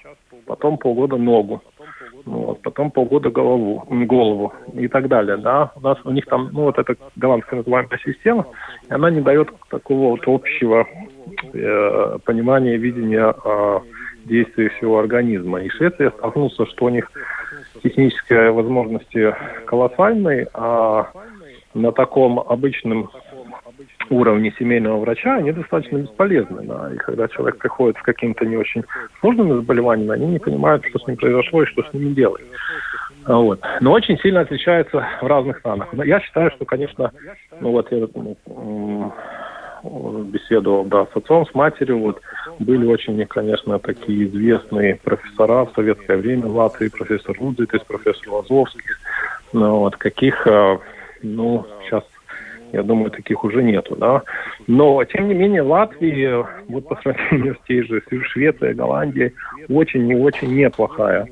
потом 0.47 0.77
полгода 0.77 1.17
ногу, 1.17 1.63
вот, 2.25 2.63
потом 2.63 2.91
полгода 2.91 3.31
голову, 3.31 3.85
голову 4.07 4.53
и 4.75 4.89
так 4.89 5.09
далее, 5.09 5.37
да. 5.37 5.73
У 5.77 5.81
нас 5.81 5.99
у 6.05 6.11
них 6.11 6.27
там, 6.27 6.51
ну 6.53 6.65
вот 6.65 6.79
эта 6.79 6.97
голландская 7.17 7.61
называемая 7.61 7.99
система, 8.05 8.47
она 8.89 9.11
не 9.11 9.21
дает 9.21 9.49
такого 9.71 10.11
вот 10.11 10.23
общего 10.27 10.87
э, 11.53 12.19
понимания, 12.25 12.77
видения 12.77 13.35
э, 13.45 13.81
действий 14.25 14.69
всего 14.69 14.99
организма. 14.99 15.61
И 15.61 15.69
Швеция 15.71 16.11
столкнулся, 16.11 16.67
что 16.67 16.87
у 16.87 16.89
них 16.89 17.11
технические 17.83 18.53
возможности 18.53 19.35
колоссальные, 19.67 20.49
а 20.55 21.11
на 21.75 21.93
таком 21.93 22.41
обычном 22.41 23.11
уровне 24.11 24.53
семейного 24.59 24.99
врача, 24.99 25.37
они 25.37 25.53
достаточно 25.53 25.99
бесполезны. 25.99 26.63
Да? 26.65 26.93
И 26.93 26.97
когда 26.99 27.29
человек 27.29 27.59
приходит 27.59 27.97
с 27.99 28.03
какими-то 28.03 28.45
не 28.45 28.57
очень 28.57 28.85
сложными 29.21 29.55
заболеваниями, 29.55 30.13
они 30.13 30.27
не 30.27 30.39
понимают, 30.39 30.85
что 30.87 30.99
с 30.99 31.07
ним 31.07 31.17
произошло 31.17 31.63
и 31.63 31.67
что 31.67 31.83
с 31.83 31.93
ними 31.95 32.13
делать. 32.13 32.43
Вот. 33.27 33.61
Но 33.81 33.93
очень 33.93 34.19
сильно 34.19 34.41
отличается 34.41 35.07
в 35.21 35.27
разных 35.27 35.59
странах. 35.59 35.89
Я 35.93 36.21
считаю, 36.21 36.51
что, 36.51 36.65
конечно, 36.65 37.13
ну 37.61 37.71
вот 37.71 37.91
я 37.93 38.07
ну, 38.15 39.13
беседовал 40.25 40.85
да, 40.85 41.07
с 41.07 41.17
отцом, 41.17 41.47
с 41.47 41.55
матерью, 41.55 41.99
вот, 42.01 42.21
были 42.59 42.87
очень, 42.87 43.25
конечно, 43.27 43.79
такие 43.79 44.25
известные 44.25 44.97
профессора 44.97 45.65
в 45.65 45.73
советское 45.75 46.17
время 46.17 46.47
в 46.47 46.57
Латвии, 46.57 46.89
профессор 46.89 47.37
Рудзитис, 47.39 47.81
профессор 47.87 48.31
Лазовский, 48.31 48.83
ну, 49.53 49.79
вот, 49.79 49.97
каких, 49.97 50.47
э, 50.47 50.79
ну, 51.23 51.67
сейчас 51.85 52.05
я 52.73 52.83
думаю, 52.83 53.11
таких 53.11 53.45
уже 53.45 53.63
нету, 53.63 53.97
да. 53.97 54.23
Но, 54.67 55.05
тем 55.05 55.29
не 55.29 55.35
менее, 55.35 55.63
Латвия, 55.63 56.47
вот 56.69 56.89
по 56.89 56.97
сравнению 56.97 57.57
с 57.57 57.67
тей 57.67 57.83
же 57.83 58.03
Швецией, 58.25 58.75
Голландией, 58.75 59.33
очень 59.69 60.09
и 60.11 60.15
очень 60.15 60.55
неплохая 60.55 61.27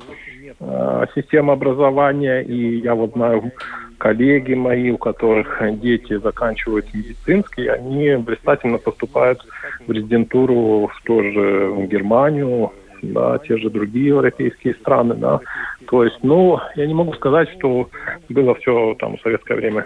э, 0.59 1.05
система 1.15 1.53
образования. 1.53 2.41
И 2.41 2.77
я 2.79 2.95
вот 2.95 3.13
знаю, 3.13 3.51
коллеги 3.97 4.53
мои, 4.53 4.91
у 4.91 4.97
которых 4.97 5.61
дети 5.79 6.17
заканчивают 6.17 6.93
медицинский, 6.93 7.67
они 7.67 8.15
блистательно 8.15 8.77
поступают 8.77 9.39
в 9.87 9.91
резидентуру 9.91 10.87
в 10.87 11.01
ту 11.03 11.21
же 11.21 11.87
Германию, 11.87 12.71
да, 13.01 13.37
те 13.39 13.57
же 13.57 13.69
другие 13.69 14.07
европейские 14.07 14.73
страны, 14.75 15.15
да. 15.15 15.39
То 15.87 16.03
есть, 16.03 16.19
ну, 16.21 16.59
я 16.75 16.85
не 16.85 16.93
могу 16.93 17.13
сказать, 17.13 17.49
что 17.57 17.89
было 18.29 18.55
все 18.55 18.95
там 18.99 19.17
в 19.17 19.21
советское 19.21 19.55
время 19.55 19.85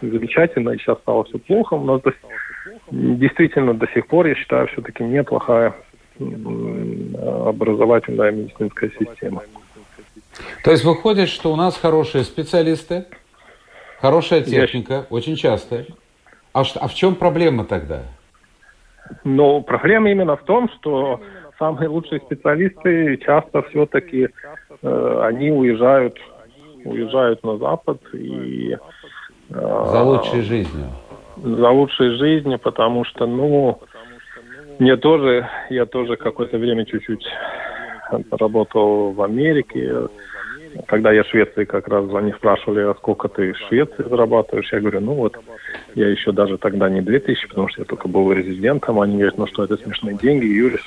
замечательно, 0.00 0.70
и 0.70 0.78
сейчас 0.78 0.98
стало 0.98 1.24
все 1.24 1.38
плохо. 1.38 1.74
У 1.74 1.84
нас 1.84 2.00
до, 2.02 2.12
действительно 2.90 3.74
до 3.74 3.86
сих 3.88 4.06
пор, 4.06 4.26
я 4.26 4.34
считаю, 4.34 4.66
все-таки 4.68 5.04
неплохая 5.04 5.74
образовательная 6.18 8.30
медицинская 8.30 8.90
система. 8.98 9.42
То 10.64 10.70
есть 10.70 10.84
выходит, 10.84 11.28
что 11.28 11.52
у 11.52 11.56
нас 11.56 11.78
хорошие 11.78 12.24
специалисты, 12.24 13.06
хорошая 14.00 14.42
техника, 14.42 14.94
я... 14.94 15.06
очень 15.10 15.36
часто. 15.36 15.86
А, 16.52 16.62
а 16.80 16.88
в 16.88 16.94
чем 16.94 17.14
проблема 17.14 17.64
тогда? 17.64 18.02
Ну, 19.24 19.62
проблема 19.62 20.10
именно 20.10 20.36
в 20.36 20.44
том, 20.44 20.68
что 20.78 21.20
самые 21.58 21.88
лучшие 21.88 22.20
специалисты 22.20 23.16
часто 23.18 23.62
все-таки 23.62 24.28
э, 24.82 25.20
они 25.22 25.50
уезжают, 25.50 26.18
уезжают 26.84 27.42
на 27.44 27.58
Запад 27.58 28.00
и 28.14 28.76
за 29.50 30.02
лучшей 30.02 30.42
жизнью. 30.42 30.86
За 31.36 31.70
лучшей 31.70 32.16
жизнью, 32.16 32.58
потому 32.58 33.04
что, 33.04 33.26
ну, 33.26 33.80
мне 34.78 34.96
тоже, 34.96 35.48
я 35.70 35.86
тоже 35.86 36.16
какое-то 36.16 36.58
время 36.58 36.84
чуть-чуть 36.84 37.26
работал 38.30 39.12
в 39.12 39.22
Америке. 39.22 40.08
Когда 40.86 41.12
я 41.12 41.24
в 41.24 41.28
Швеции 41.28 41.64
как 41.64 41.88
раз, 41.88 42.04
они 42.14 42.32
спрашивали, 42.32 42.80
а 42.82 42.94
сколько 42.94 43.28
ты 43.28 43.52
в 43.52 43.58
Швеции 43.68 44.04
зарабатываешь? 44.08 44.72
Я 44.72 44.80
говорю, 44.80 45.00
ну 45.00 45.14
вот, 45.14 45.36
я 45.94 46.08
еще 46.08 46.30
даже 46.30 46.58
тогда 46.58 46.88
не 46.88 47.00
2000, 47.00 47.48
потому 47.48 47.68
что 47.68 47.80
я 47.80 47.84
только 47.84 48.06
был 48.06 48.32
резидентом. 48.32 49.00
Они 49.00 49.14
говорят, 49.14 49.36
ну 49.36 49.46
что, 49.48 49.64
это 49.64 49.76
смешные 49.76 50.16
деньги, 50.16 50.46
Юрис 50.46 50.82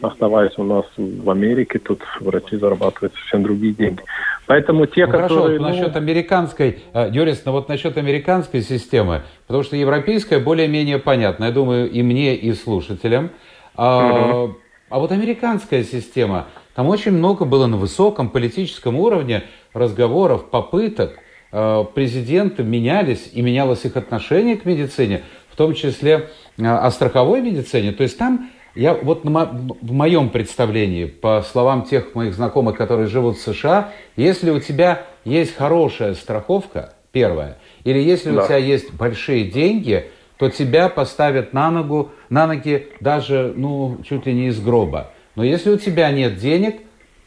оставаясь 0.00 0.56
у 0.56 0.64
нас 0.64 0.84
в 0.96 1.30
Америке, 1.30 1.78
тут 1.78 2.02
врачи 2.20 2.56
зарабатывают 2.56 3.14
совсем 3.14 3.42
другие 3.42 3.72
деньги. 3.72 4.02
Поэтому 4.46 4.86
те, 4.86 5.06
ну, 5.06 5.12
которые... 5.12 5.58
Хорошо, 5.58 5.62
ну... 5.62 5.68
насчет 5.68 5.96
американской, 5.96 6.78
э, 6.92 7.10
Юрис, 7.12 7.42
ну 7.44 7.52
вот 7.52 7.68
насчет 7.68 7.96
американской 7.96 8.62
системы, 8.62 9.22
потому 9.46 9.62
что 9.62 9.76
европейская 9.76 10.38
более-менее 10.38 10.98
понятна, 10.98 11.46
я 11.46 11.50
думаю, 11.52 11.90
и 11.90 12.02
мне, 12.02 12.34
и 12.34 12.52
слушателям. 12.52 13.30
А, 13.76 14.44
угу. 14.44 14.56
а 14.88 14.98
вот 14.98 15.12
американская 15.12 15.84
система, 15.84 16.46
там 16.74 16.88
очень 16.88 17.12
много 17.12 17.44
было 17.44 17.66
на 17.66 17.76
высоком 17.76 18.28
политическом 18.28 18.98
уровне 18.98 19.44
разговоров, 19.72 20.50
попыток, 20.50 21.18
э, 21.52 21.84
президенты 21.94 22.62
менялись, 22.62 23.30
и 23.32 23.42
менялось 23.42 23.84
их 23.84 23.96
отношение 23.96 24.56
к 24.56 24.64
медицине, 24.64 25.22
в 25.50 25.56
том 25.56 25.74
числе 25.74 26.28
э, 26.58 26.66
о 26.66 26.90
страховой 26.90 27.40
медицине. 27.40 27.92
То 27.92 28.02
есть 28.02 28.18
там 28.18 28.50
я 28.80 28.94
вот 28.94 29.24
на, 29.24 29.44
в 29.44 29.92
моем 29.92 30.30
представлении, 30.30 31.04
по 31.04 31.42
словам 31.42 31.82
тех 31.82 32.14
моих 32.14 32.32
знакомых, 32.32 32.78
которые 32.78 33.08
живут 33.08 33.36
в 33.36 33.42
США, 33.42 33.90
если 34.16 34.50
у 34.50 34.58
тебя 34.58 35.04
есть 35.26 35.54
хорошая 35.54 36.14
страховка, 36.14 36.94
первое, 37.12 37.58
или 37.84 37.98
если 37.98 38.30
да. 38.30 38.42
у 38.42 38.46
тебя 38.46 38.56
есть 38.56 38.94
большие 38.94 39.44
деньги, 39.44 40.06
то 40.38 40.48
тебя 40.48 40.88
поставят 40.88 41.52
на 41.52 41.70
ногу, 41.70 42.12
на 42.30 42.46
ноги 42.46 42.88
даже, 43.00 43.52
ну, 43.54 43.98
чуть 44.08 44.24
ли 44.24 44.32
не 44.32 44.46
из 44.46 44.58
гроба. 44.58 45.10
Но 45.36 45.44
если 45.44 45.72
у 45.72 45.76
тебя 45.76 46.10
нет 46.10 46.36
денег, 46.36 46.76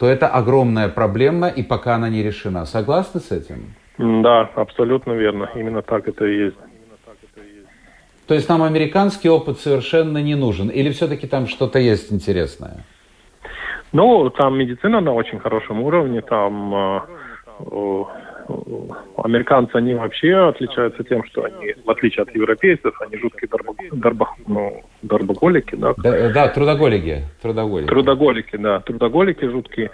то 0.00 0.08
это 0.08 0.26
огромная 0.26 0.88
проблема, 0.88 1.46
и 1.46 1.62
пока 1.62 1.94
она 1.94 2.08
не 2.08 2.24
решена. 2.24 2.66
Согласны 2.66 3.20
с 3.20 3.30
этим? 3.30 3.74
Да, 3.96 4.50
абсолютно 4.56 5.12
верно. 5.12 5.48
Именно 5.54 5.82
так 5.82 6.08
это 6.08 6.24
и 6.24 6.36
есть. 6.46 6.56
То 8.26 8.34
есть 8.34 8.48
нам 8.48 8.62
американский 8.62 9.28
опыт 9.28 9.58
совершенно 9.58 10.18
не 10.18 10.34
нужен? 10.34 10.68
Или 10.68 10.90
все-таки 10.90 11.26
там 11.26 11.46
что-то 11.46 11.78
есть 11.78 12.12
интересное? 12.12 12.84
Ну, 13.92 14.30
там 14.30 14.58
медицина 14.58 15.00
на 15.00 15.12
очень 15.12 15.38
хорошем 15.38 15.80
уровне, 15.82 16.20
там 16.20 16.74
э, 16.74 17.00
э, 17.60 18.04
американцы, 19.16 19.76
они 19.76 19.94
вообще 19.94 20.34
отличаются 20.34 21.04
тем, 21.04 21.24
что 21.24 21.44
они, 21.44 21.74
в 21.84 21.90
отличие 21.90 22.22
от 22.22 22.34
европейцев, 22.34 22.94
они 23.00 23.16
жуткие 23.18 23.48
дарбо, 23.48 23.74
дарбо, 23.92 24.28
ну, 24.46 24.82
дарбоголики, 25.02 25.76
да? 25.76 25.94
Да, 25.98 26.30
да 26.30 26.48
трудоголики, 26.48 27.22
трудоголики. 27.40 27.88
Трудоголики, 27.88 28.56
да, 28.56 28.80
трудоголики 28.80 29.44
жуткие. 29.44 29.90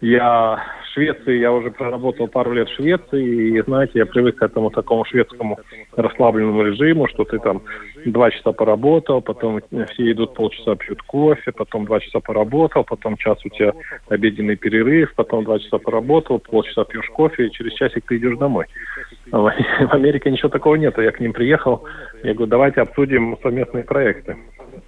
Я 0.00 0.62
в 0.82 0.94
Швеции, 0.94 1.38
я 1.38 1.52
уже 1.52 1.70
проработал 1.70 2.28
пару 2.28 2.52
лет 2.52 2.68
в 2.68 2.74
Швеции, 2.74 3.58
и, 3.58 3.62
знаете, 3.62 3.92
я 3.94 4.06
привык 4.06 4.36
к 4.36 4.42
этому 4.42 4.70
такому 4.70 5.04
шведскому 5.04 5.58
расслабленному 5.96 6.62
режиму, 6.62 7.08
что 7.08 7.24
ты 7.24 7.38
там 7.38 7.62
два 8.04 8.30
часа 8.30 8.52
поработал, 8.52 9.20
потом 9.20 9.60
все 9.92 10.12
идут 10.12 10.34
полчаса 10.34 10.74
пьют 10.76 11.02
кофе, 11.02 11.52
потом 11.52 11.84
два 11.84 12.00
часа 12.00 12.20
поработал, 12.20 12.84
потом 12.84 13.16
час 13.16 13.38
у 13.44 13.48
тебя 13.50 13.72
обеденный 14.08 14.56
перерыв, 14.56 15.14
потом 15.14 15.44
два 15.44 15.58
часа 15.58 15.78
поработал, 15.78 16.38
полчаса 16.38 16.84
пьешь 16.84 17.08
кофе, 17.10 17.46
и 17.46 17.50
через 17.50 17.72
часик 17.74 18.04
ты 18.06 18.16
идешь 18.16 18.38
домой. 18.38 18.66
В 19.30 19.94
Америке 19.94 20.30
ничего 20.30 20.48
такого 20.48 20.74
нет. 20.74 20.98
Я 20.98 21.12
к 21.12 21.20
ним 21.20 21.32
приехал, 21.32 21.84
я 22.22 22.34
говорю, 22.34 22.50
давайте 22.50 22.80
обсудим 22.80 23.36
совместные 23.42 23.84
проекты. 23.84 24.36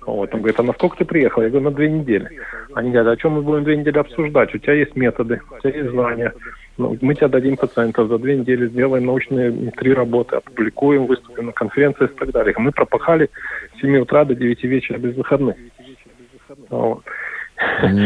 Вот. 0.06 0.34
Он 0.34 0.40
говорит, 0.40 0.58
а 0.58 0.62
на 0.62 0.72
сколько 0.72 0.96
ты 0.96 1.04
приехал? 1.04 1.42
Я 1.42 1.48
говорю, 1.48 1.70
на 1.70 1.74
две 1.74 1.90
недели. 1.90 2.28
Они 2.74 2.90
говорят, 2.90 3.18
о 3.18 3.20
чем 3.20 3.32
мы 3.32 3.42
будем 3.42 3.64
две 3.64 3.76
недели 3.76 3.98
обсуждать? 3.98 4.54
У 4.54 4.58
тебя 4.58 4.74
есть 4.74 4.96
методы, 4.96 5.40
у 5.50 5.60
тебя 5.60 5.78
есть 5.78 5.90
знания. 5.90 6.32
Ну, 6.78 6.96
мы 7.00 7.14
тебе 7.14 7.28
дадим 7.28 7.56
пациентов, 7.56 8.08
за 8.08 8.18
две 8.18 8.36
недели 8.36 8.68
сделаем 8.68 9.06
научные 9.06 9.70
три 9.72 9.92
работы, 9.92 10.36
опубликуем, 10.36 11.06
выступим 11.06 11.46
на 11.46 11.52
конференциях 11.52 12.12
и 12.12 12.14
так 12.14 12.30
далее. 12.30 12.54
Мы 12.56 12.72
пропахали 12.72 13.30
с 13.76 13.80
7 13.80 13.98
утра 13.98 14.24
до 14.24 14.34
9 14.34 14.64
вечера 14.64 14.98
без 14.98 15.14
выходных. 15.14 15.56
Вот. 16.70 17.02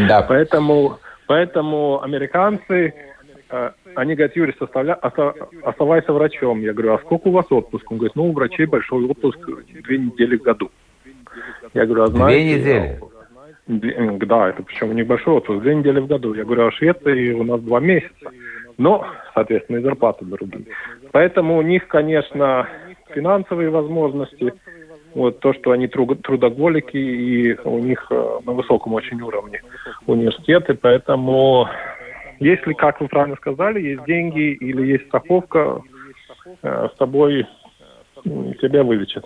Да. 0.07 0.21
Поэтому, 0.27 0.99
поэтому 1.27 2.01
американцы, 2.03 2.93
э, 3.49 3.71
они 3.95 4.15
говорят, 4.15 4.35
Юрий, 4.35 4.55
составля, 4.59 4.93
оставайся 5.63 6.13
врачом. 6.13 6.61
Я 6.61 6.73
говорю, 6.73 6.93
а 6.93 6.99
сколько 6.99 7.29
у 7.29 7.31
вас 7.31 7.45
отпуск? 7.49 7.89
Он 7.91 7.97
говорит, 7.97 8.15
ну, 8.15 8.29
у 8.29 8.33
врачей 8.33 8.65
большой 8.65 9.05
отпуск 9.05 9.39
две 9.83 9.97
недели 9.97 10.37
в 10.37 10.43
году. 10.43 10.69
Я 11.73 11.85
говорю, 11.85 12.03
а 12.03 12.07
знаете... 12.07 12.99
Две 13.67 13.93
недели? 13.93 14.25
Да, 14.25 14.49
это 14.49 14.63
причем 14.63 14.95
небольшой 14.95 15.35
отпуск, 15.35 15.61
две 15.61 15.75
недели 15.75 15.99
в 15.99 16.07
году. 16.07 16.33
Я 16.33 16.45
говорю, 16.45 16.67
а 16.67 16.71
Швеции 16.71 17.33
у 17.33 17.43
нас 17.43 17.59
два 17.61 17.79
месяца. 17.79 18.31
Но, 18.77 19.05
соответственно, 19.33 19.77
и 19.77 19.81
зарплаты 19.81 20.23
другие. 20.23 20.65
Поэтому 21.11 21.57
у 21.57 21.61
них, 21.61 21.87
конечно, 21.87 22.67
финансовые 23.13 23.69
возможности 23.69 24.53
вот 25.15 25.39
то, 25.39 25.53
что 25.53 25.71
они 25.71 25.87
трудоголики 25.87 26.97
и 26.97 27.57
у 27.63 27.79
них 27.79 28.05
э, 28.11 28.39
на 28.45 28.51
высоком 28.51 28.93
очень 28.93 29.19
уровне 29.21 29.61
университеты, 30.05 30.75
поэтому 30.75 31.67
если, 32.39 32.73
как 32.73 33.01
вы 33.01 33.07
правильно 33.07 33.35
сказали, 33.37 33.81
есть 33.81 34.05
деньги 34.05 34.51
или 34.53 34.85
есть 34.85 35.07
страховка, 35.07 35.81
э, 36.61 36.89
с 36.93 36.97
тобой 36.97 37.47
тебя 38.61 38.83
вылечат. 38.83 39.25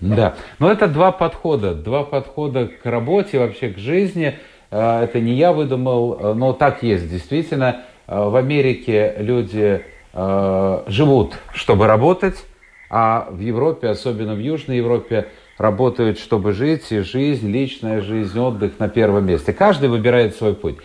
Да, 0.00 0.36
но 0.58 0.70
это 0.70 0.86
два 0.86 1.10
подхода, 1.10 1.74
два 1.74 2.04
подхода 2.04 2.68
к 2.68 2.84
работе, 2.84 3.38
вообще 3.38 3.70
к 3.70 3.78
жизни. 3.78 4.38
Э, 4.70 5.02
это 5.02 5.20
не 5.20 5.34
я 5.34 5.52
выдумал, 5.52 6.34
но 6.34 6.52
так 6.52 6.82
есть 6.82 7.10
действительно. 7.10 7.82
В 8.06 8.36
Америке 8.36 9.16
люди 9.18 9.82
живут, 10.14 11.34
чтобы 11.52 11.86
работать, 11.86 12.42
а 12.88 13.28
в 13.30 13.38
Европе, 13.38 13.88
особенно 13.88 14.34
в 14.34 14.38
Южной 14.38 14.78
Европе, 14.78 15.28
работают, 15.58 16.18
чтобы 16.18 16.52
жить, 16.52 16.90
и 16.90 17.00
жизнь, 17.00 17.50
личная 17.50 18.00
жизнь, 18.00 18.38
отдых 18.38 18.78
на 18.78 18.88
первом 18.88 19.26
месте. 19.26 19.52
Каждый 19.52 19.88
выбирает 19.88 20.36
свой 20.36 20.54
путь. 20.54 20.78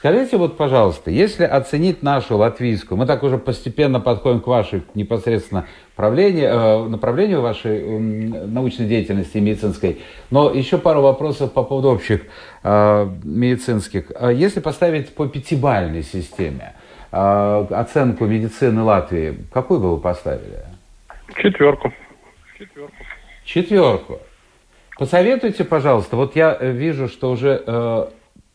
Скажите 0.00 0.38
вот, 0.38 0.56
пожалуйста, 0.56 1.10
если 1.10 1.44
оценить 1.44 2.02
нашу 2.02 2.38
латвийскую, 2.38 2.96
мы 2.96 3.04
так 3.04 3.22
уже 3.22 3.36
постепенно 3.36 4.00
подходим 4.00 4.40
к 4.40 4.46
вашей 4.46 4.82
непосредственно 4.94 5.66
направлению, 5.90 6.48
э, 6.48 6.88
направлению 6.88 7.42
вашей 7.42 7.98
научной 8.46 8.86
деятельности 8.86 9.36
медицинской, 9.36 10.00
но 10.30 10.50
еще 10.52 10.78
пару 10.78 11.02
вопросов 11.02 11.52
по 11.52 11.64
поводу 11.64 11.90
общих 11.90 12.22
э, 12.64 13.10
медицинских. 13.24 14.10
Если 14.32 14.60
поставить 14.60 15.14
по 15.14 15.28
пятибальной 15.28 16.02
системе 16.02 16.72
э, 17.12 17.66
оценку 17.68 18.24
медицины 18.24 18.82
Латвии, 18.82 19.36
какую 19.52 19.80
бы 19.80 19.96
вы 19.96 20.00
поставили? 20.00 20.64
Четверку. 21.36 21.92
Четверку. 23.44 24.18
Посоветуйте, 24.98 25.62
пожалуйста. 25.64 26.16
Вот 26.16 26.36
я 26.36 26.54
вижу, 26.54 27.06
что 27.06 27.30
уже 27.30 28.10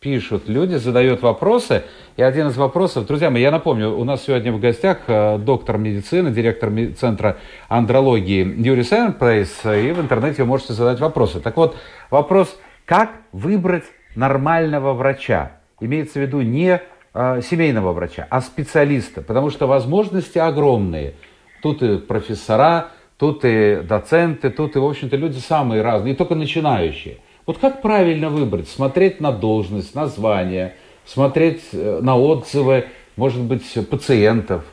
пишут 0.05 0.47
люди, 0.47 0.75
задают 0.75 1.23
вопросы. 1.23 1.81
И 2.15 2.21
один 2.21 2.49
из 2.49 2.57
вопросов, 2.57 3.07
друзья 3.07 3.31
мои, 3.31 3.41
я 3.41 3.49
напомню, 3.49 3.89
у 3.89 4.03
нас 4.03 4.23
сегодня 4.23 4.53
в 4.53 4.59
гостях 4.59 4.99
э, 5.07 5.39
доктор 5.39 5.79
медицины, 5.79 6.29
директор 6.29 6.71
Центра 6.95 7.37
андрологии 7.69 8.45
Юрий 8.61 8.83
Сенплейс. 8.83 9.65
И 9.65 9.91
в 9.93 9.99
интернете 9.99 10.43
вы 10.43 10.49
можете 10.49 10.73
задать 10.73 10.99
вопросы. 10.99 11.39
Так 11.39 11.57
вот, 11.57 11.75
вопрос, 12.11 12.55
как 12.85 13.09
выбрать 13.31 13.85
нормального 14.15 14.93
врача? 14.93 15.53
Имеется 15.79 16.19
в 16.19 16.21
виду 16.21 16.41
не 16.41 16.79
э, 17.15 17.41
семейного 17.41 17.91
врача, 17.91 18.27
а 18.29 18.41
специалиста. 18.41 19.23
Потому 19.23 19.49
что 19.49 19.65
возможности 19.65 20.37
огромные– 20.37 21.15
Тут 21.65 21.81
и 21.81 21.97
профессора, 21.97 22.89
тут 23.17 23.43
и 23.43 23.81
доценты, 23.81 24.51
тут 24.51 24.75
и, 24.75 24.79
в 24.79 24.85
общем-то, 24.85 25.15
люди 25.15 25.39
самые 25.39 25.81
разные, 25.81 26.13
и 26.13 26.15
только 26.15 26.35
начинающие. 26.35 27.17
Вот 27.45 27.59
как 27.59 27.81
правильно 27.81 28.29
выбрать? 28.29 28.67
Смотреть 28.67 29.21
на 29.21 29.31
должность, 29.31 29.93
на 29.93 30.07
звание, 30.07 30.73
смотреть 31.05 31.61
э, 31.73 31.99
на 32.01 32.17
отзывы, 32.17 32.85
может 33.17 33.41
быть, 33.41 33.63
пациентов. 33.89 34.63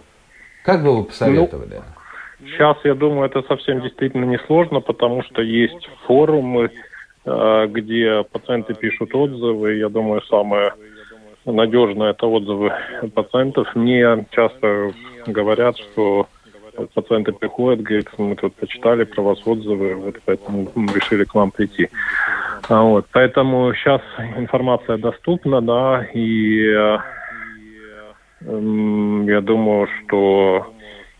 Как 0.65 0.83
бы 0.83 0.97
вы 0.97 1.05
посоветовали? 1.05 1.83
Ну, 2.41 2.47
сейчас, 2.47 2.79
я 2.85 2.95
думаю, 2.95 3.27
это 3.27 3.43
совсем 3.43 3.83
действительно 3.83 4.25
несложно, 4.25 4.81
потому 4.81 5.23
что 5.23 5.43
есть 5.43 5.89
форумы, 6.07 6.71
э, 7.25 7.67
где 7.69 8.25
пациенты 8.33 8.75
пишут 8.75 9.15
отзывы. 9.15 9.75
Я 9.75 9.91
думаю, 9.91 10.23
самое 10.23 10.73
надежное 11.45 12.11
это 12.11 12.27
отзывы 12.27 12.73
пациентов. 13.15 13.69
Мне 13.75 14.27
часто 14.31 14.93
говорят, 15.27 15.77
что 15.77 16.27
пациенты 16.95 17.33
приходят, 17.33 17.83
говорят, 17.83 18.07
мы 18.19 18.37
тут 18.37 18.55
почитали 18.55 19.05
про 19.05 19.23
вас 19.23 19.47
отзывы, 19.47 19.95
вот 19.97 20.17
поэтому 20.25 20.71
решили 20.95 21.25
к 21.25 21.35
вам 21.35 21.51
прийти. 21.51 21.89
А 22.69 22.83
вот, 22.83 23.07
поэтому 23.13 23.75
сейчас 23.75 24.01
информация 24.37 24.97
доступна, 24.97 25.61
да, 25.61 26.07
и 26.15 26.65
э, 26.65 26.99
я 28.41 29.41
думаю, 29.41 29.89
что 30.05 30.73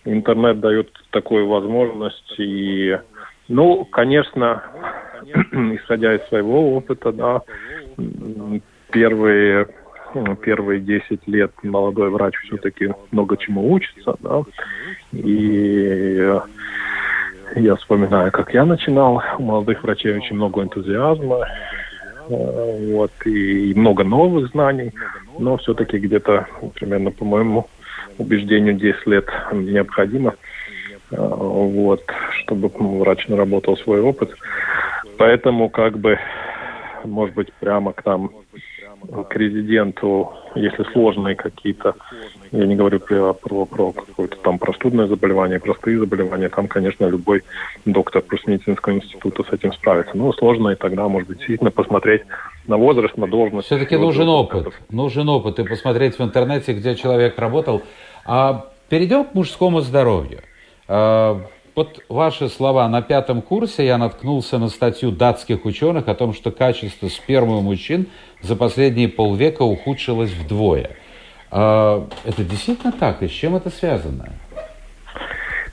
интернет 0.05 0.61
дает 0.61 0.91
такую 1.11 1.49
возможность, 1.49 2.35
и, 2.39 2.99
ну, 3.49 3.85
конечно, 3.87 4.63
исходя 5.25 6.15
из 6.15 6.27
своего 6.29 6.77
опыта, 6.77 7.13
да, 7.13 7.43
первые 8.91 9.67
первые 10.43 10.81
10 10.81 11.27
лет 11.27 11.53
молодой 11.63 12.11
врач 12.11 12.35
все-таки 12.45 12.93
много 13.13 13.37
чему 13.39 13.73
учится, 13.73 14.15
да, 14.21 14.43
и 15.13 16.39
я 17.57 17.77
вспоминаю, 17.77 18.31
как 18.33 18.55
я 18.55 18.65
начинал, 18.65 19.23
у 19.39 19.43
молодых 19.43 19.83
врачей 19.83 20.17
очень 20.17 20.37
много 20.37 20.63
энтузиазма, 20.63 21.47
э, 22.29 22.93
вот, 22.93 23.13
и 23.25 23.73
много 23.75 24.05
новых 24.05 24.49
знаний, 24.51 24.93
но 25.39 25.57
все-таки 25.59 25.99
где-то 25.99 26.47
примерно, 26.75 27.11
по 27.11 27.25
моему 27.25 27.67
убеждению, 28.19 28.75
10 28.75 29.07
лет 29.07 29.27
необходимо, 29.53 30.35
э, 31.11 31.17
вот, 31.17 32.03
чтобы 32.43 32.69
врач 32.69 33.29
наработал 33.29 33.77
свой 33.77 34.01
опыт. 34.01 34.31
Поэтому, 35.19 35.69
как 35.69 35.99
бы, 35.99 36.19
может 37.05 37.35
быть, 37.35 37.53
прямо 37.55 37.93
к 37.93 38.05
нам 38.05 38.31
к 39.29 39.37
резиденту, 39.37 40.33
если 40.55 40.85
сложные 40.93 41.35
какие-то, 41.35 41.95
я 42.51 42.67
не 42.67 42.77
говорю 42.77 43.01
про, 43.01 43.33
про, 43.35 43.67
про 43.67 43.93
какое-то 43.93 44.37
там 44.39 44.59
простудное 44.59 45.07
заболевание, 45.07 45.59
простые 45.59 45.99
заболевания, 45.99 46.49
там, 46.49 46.69
конечно, 46.69 47.07
любой 47.07 47.43
доктор 47.85 48.23
плюс 48.23 48.47
медицинского 48.47 48.95
института 48.95 49.45
с 49.45 49.53
этим 49.53 49.73
справится. 49.73 50.17
Но 50.17 50.33
сложно, 50.33 50.71
и 50.71 50.75
тогда, 50.75 51.09
может 51.09 51.29
быть, 51.29 51.39
действительно 51.39 51.71
посмотреть 51.71 52.23
на 52.67 52.77
возраст, 52.77 53.17
на 53.17 53.27
должность. 53.27 53.67
Все-таки 53.67 53.97
нужен 53.97 54.29
опыт, 54.29 54.73
нужен 54.91 55.29
опыт, 55.29 55.59
и 55.59 55.65
посмотреть 55.65 56.19
в 56.19 56.23
интернете, 56.23 56.73
где 56.73 56.95
человек 56.95 57.39
работал. 57.39 57.83
А 58.25 58.67
перейдем 58.89 59.25
к 59.25 59.35
мужскому 59.35 59.81
здоровью. 59.81 60.41
Вот 61.75 62.01
ваши 62.09 62.49
слова. 62.49 62.87
На 62.89 63.01
пятом 63.01 63.41
курсе 63.41 63.87
я 63.87 63.97
наткнулся 63.97 64.59
на 64.59 64.69
статью 64.69 65.11
датских 65.11 65.65
ученых 65.65 66.07
о 66.09 66.15
том, 66.15 66.35
что 66.35 66.51
качество 66.51 67.09
спермы 67.09 67.59
у 67.59 67.61
мужчин 67.63 68.09
за 68.43 68.57
последние 68.57 69.09
полвека 69.09 69.63
ухудшилось 69.63 70.33
вдвое. 70.33 70.91
А, 71.51 72.07
это 72.25 72.45
действительно 72.45 72.93
так? 72.93 73.23
И 73.23 73.29
с 73.29 73.31
чем 73.31 73.57
это 73.57 73.71
связано? 73.71 74.29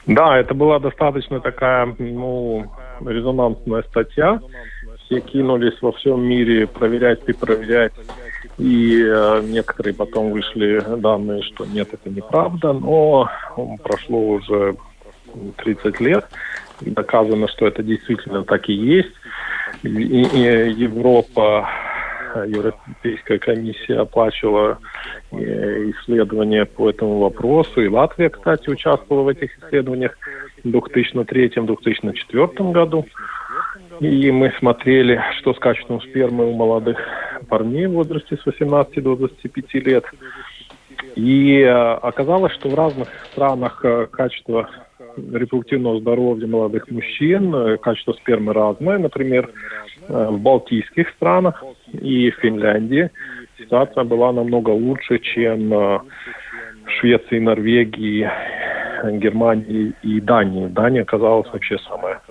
Да, 0.05 0.37
это 0.37 0.53
была 0.53 0.79
достаточно 0.79 1.41
такая 1.41 1.93
ну, 1.99 2.71
резонансная 3.05 3.83
статья. 3.83 4.39
Все 5.05 5.19
кинулись 5.19 5.81
во 5.81 5.91
всем 5.91 6.21
мире 6.21 6.65
проверять 6.65 7.19
и 7.27 7.33
проверять. 7.33 7.93
И 8.57 9.03
э, 9.03 9.41
некоторые 9.43 9.93
потом 9.93 10.31
вышли 10.31 10.81
данные, 10.97 11.41
что 11.43 11.65
нет, 11.65 11.89
это 11.91 12.09
неправда. 12.09 12.73
Но 12.73 13.29
прошло 13.83 14.19
уже 14.19 14.75
30 15.57 15.99
лет. 15.99 16.25
Доказано, 16.81 17.47
что 17.47 17.67
это 17.67 17.83
действительно 17.83 18.43
так 18.43 18.69
и 18.69 18.73
есть. 18.73 19.13
И, 19.83 19.87
и 19.87 20.71
Европа, 20.71 21.69
Европейская 22.45 23.39
комиссия 23.39 23.99
оплачивала 23.99 24.79
э, 25.31 25.91
исследования 25.91 26.65
по 26.65 26.89
этому 26.89 27.19
вопросу. 27.19 27.81
И 27.81 27.87
Латвия, 27.87 28.29
кстати, 28.29 28.69
участвовала 28.69 29.23
в 29.23 29.27
этих 29.29 29.57
исследованиях 29.59 30.17
в 30.63 30.67
2003-2004 30.67 32.71
году. 32.71 33.05
И 33.99 34.31
мы 34.31 34.53
смотрели, 34.59 35.21
что 35.39 35.53
с 35.53 35.59
качеством 35.59 36.01
спермы 36.01 36.49
у 36.49 36.53
молодых 36.53 36.97
парней 37.49 37.87
в 37.87 37.93
возрасте 37.93 38.37
с 38.37 38.45
18 38.45 39.03
до 39.03 39.15
25 39.15 39.73
лет. 39.85 40.05
И 41.15 41.59
э, 41.59 41.69
оказалось, 41.69 42.53
что 42.53 42.69
в 42.69 42.75
разных 42.75 43.09
странах 43.31 43.81
э, 43.83 44.07
качество 44.11 44.69
репродуктивного 45.33 45.99
здоровья 45.99 46.47
молодых 46.47 46.89
мужчин, 46.89 47.53
э, 47.53 47.77
качество 47.77 48.13
спермы 48.13 48.53
разное. 48.53 48.97
Например, 48.97 49.51
э, 50.07 50.27
в 50.29 50.39
Балтийских 50.39 51.09
странах 51.09 51.63
и 51.93 52.31
Финляндии 52.41 53.09
ситуация 53.57 54.03
была 54.03 54.31
намного 54.31 54.69
лучше, 54.69 55.19
чем 55.19 55.73
э, 55.73 55.99
в 56.85 56.91
Швеции, 56.99 57.39
Норвегии, 57.39 58.29
Германии 59.03 59.93
и 60.03 60.19
Дании. 60.19 60.67
Дания 60.67 61.03
оказалась 61.03 61.47
вообще 61.53 61.77
самая 61.87 62.21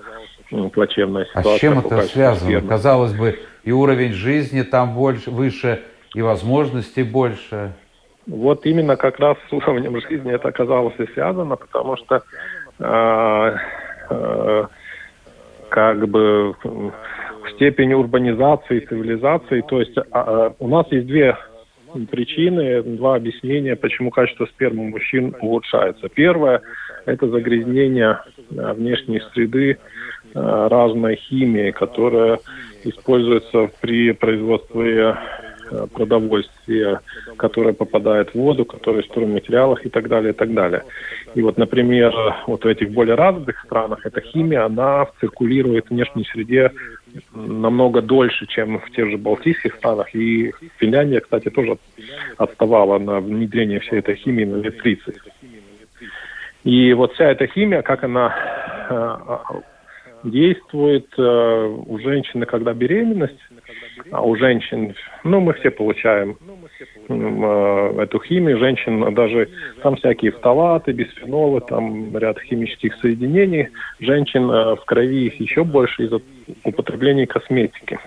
плачевная 0.72 1.24
ситуация. 1.26 1.54
А 1.54 1.56
с 1.56 1.60
чем 1.60 1.78
это 1.78 2.02
связано? 2.02 2.50
Спермы. 2.50 2.68
Казалось 2.68 3.12
бы, 3.14 3.38
и 3.64 3.72
уровень 3.72 4.12
жизни 4.12 4.62
там 4.62 4.94
больше, 4.94 5.30
выше, 5.30 5.80
и 6.14 6.22
возможностей 6.22 7.02
больше. 7.02 7.72
Вот 8.26 8.66
именно 8.66 8.96
как 8.96 9.18
раз 9.18 9.36
с 9.48 9.52
уровнем 9.52 10.00
жизни 10.08 10.32
это 10.32 10.48
оказалось 10.48 10.94
и 10.98 11.06
связано, 11.14 11.56
потому 11.56 11.96
что 11.96 12.22
как 15.68 16.08
бы 16.08 16.54
в 16.62 16.92
степени 17.54 17.94
урбанизации, 17.94 18.80
цивилизации. 18.80 19.62
То 19.62 19.80
есть 19.80 19.96
а, 20.12 20.52
у 20.58 20.68
нас 20.68 20.86
есть 20.90 21.06
две 21.06 21.36
причины, 22.10 22.82
два 22.82 23.16
объяснения, 23.16 23.74
почему 23.76 24.10
качество 24.10 24.46
спермы 24.46 24.90
мужчин 24.90 25.34
улучшается. 25.40 26.08
Первое– 26.08 26.62
это 27.06 27.28
загрязнение 27.28 28.20
внешней 28.50 29.20
среды 29.32 29.78
разной 30.34 31.16
химией, 31.16 31.72
которая 31.72 32.38
используется 32.84 33.70
при 33.80 34.12
производстве 34.12 35.16
продовольствия, 35.92 37.00
которое 37.36 37.72
попадает 37.72 38.30
в 38.30 38.34
воду, 38.34 38.64
которое 38.64 39.02
в 39.02 39.06
стройматериалах 39.06 39.84
и 39.84 39.88
так 39.88 40.08
далее, 40.08 40.32
и 40.32 40.36
так 40.36 40.52
далее. 40.52 40.84
И 41.34 41.42
вот, 41.42 41.58
например, 41.58 42.12
вот 42.46 42.64
в 42.64 42.66
этих 42.66 42.90
более 42.90 43.14
развитых 43.14 43.62
странах 43.64 44.04
эта 44.04 44.20
химия, 44.20 44.64
она 44.64 45.06
циркулирует 45.20 45.86
в 45.86 45.90
внешней 45.90 46.24
среде 46.24 46.72
намного 47.34 48.02
дольше, 48.02 48.46
чем 48.46 48.80
в 48.80 48.90
тех 48.90 49.10
же 49.10 49.18
Балтийских 49.18 49.74
странах. 49.76 50.14
И 50.14 50.52
Финляндия, 50.78 51.20
кстати, 51.20 51.50
тоже 51.50 51.78
отставала 52.36 52.98
на 52.98 53.20
внедрение 53.20 53.80
всей 53.80 54.00
этой 54.00 54.16
химии 54.16 54.44
на 54.44 54.56
лет 54.56 54.78
30. 54.78 55.14
И 56.64 56.92
вот 56.92 57.14
вся 57.14 57.30
эта 57.30 57.46
химия, 57.46 57.82
как 57.82 58.04
она 58.04 58.34
э, 58.90 59.58
действует 60.24 61.06
э, 61.16 61.76
у 61.86 61.98
женщины, 61.98 62.46
когда 62.46 62.72
беременность, 62.72 63.38
а 64.10 64.22
у 64.22 64.36
женщин, 64.36 64.94
ну, 65.24 65.40
мы 65.40 65.54
все 65.54 65.70
получаем 65.70 66.36
э, 67.08 68.02
эту 68.02 68.20
химию, 68.20 68.58
женщин 68.58 69.14
даже 69.14 69.48
там 69.82 69.96
всякие 69.96 70.32
фталаты, 70.32 70.92
бисфенолы, 70.92 71.60
там 71.60 72.16
ряд 72.16 72.38
химических 72.40 72.94
соединений, 72.96 73.68
женщин 74.00 74.50
э, 74.50 74.76
в 74.76 74.84
крови 74.84 75.26
их 75.26 75.40
еще 75.40 75.64
больше 75.64 76.04
из-за 76.04 76.20
употребления 76.64 77.26
косметики. 77.26 77.98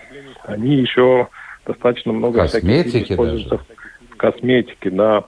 Они 0.43 0.75
еще 0.75 1.27
достаточно 1.65 2.11
много 2.11 2.39
косметики 2.41 2.89
всяких 2.89 3.11
используются 3.11 3.49
даже. 3.49 3.63
в 4.11 4.17
косметике, 4.17 4.89
да. 4.89 5.23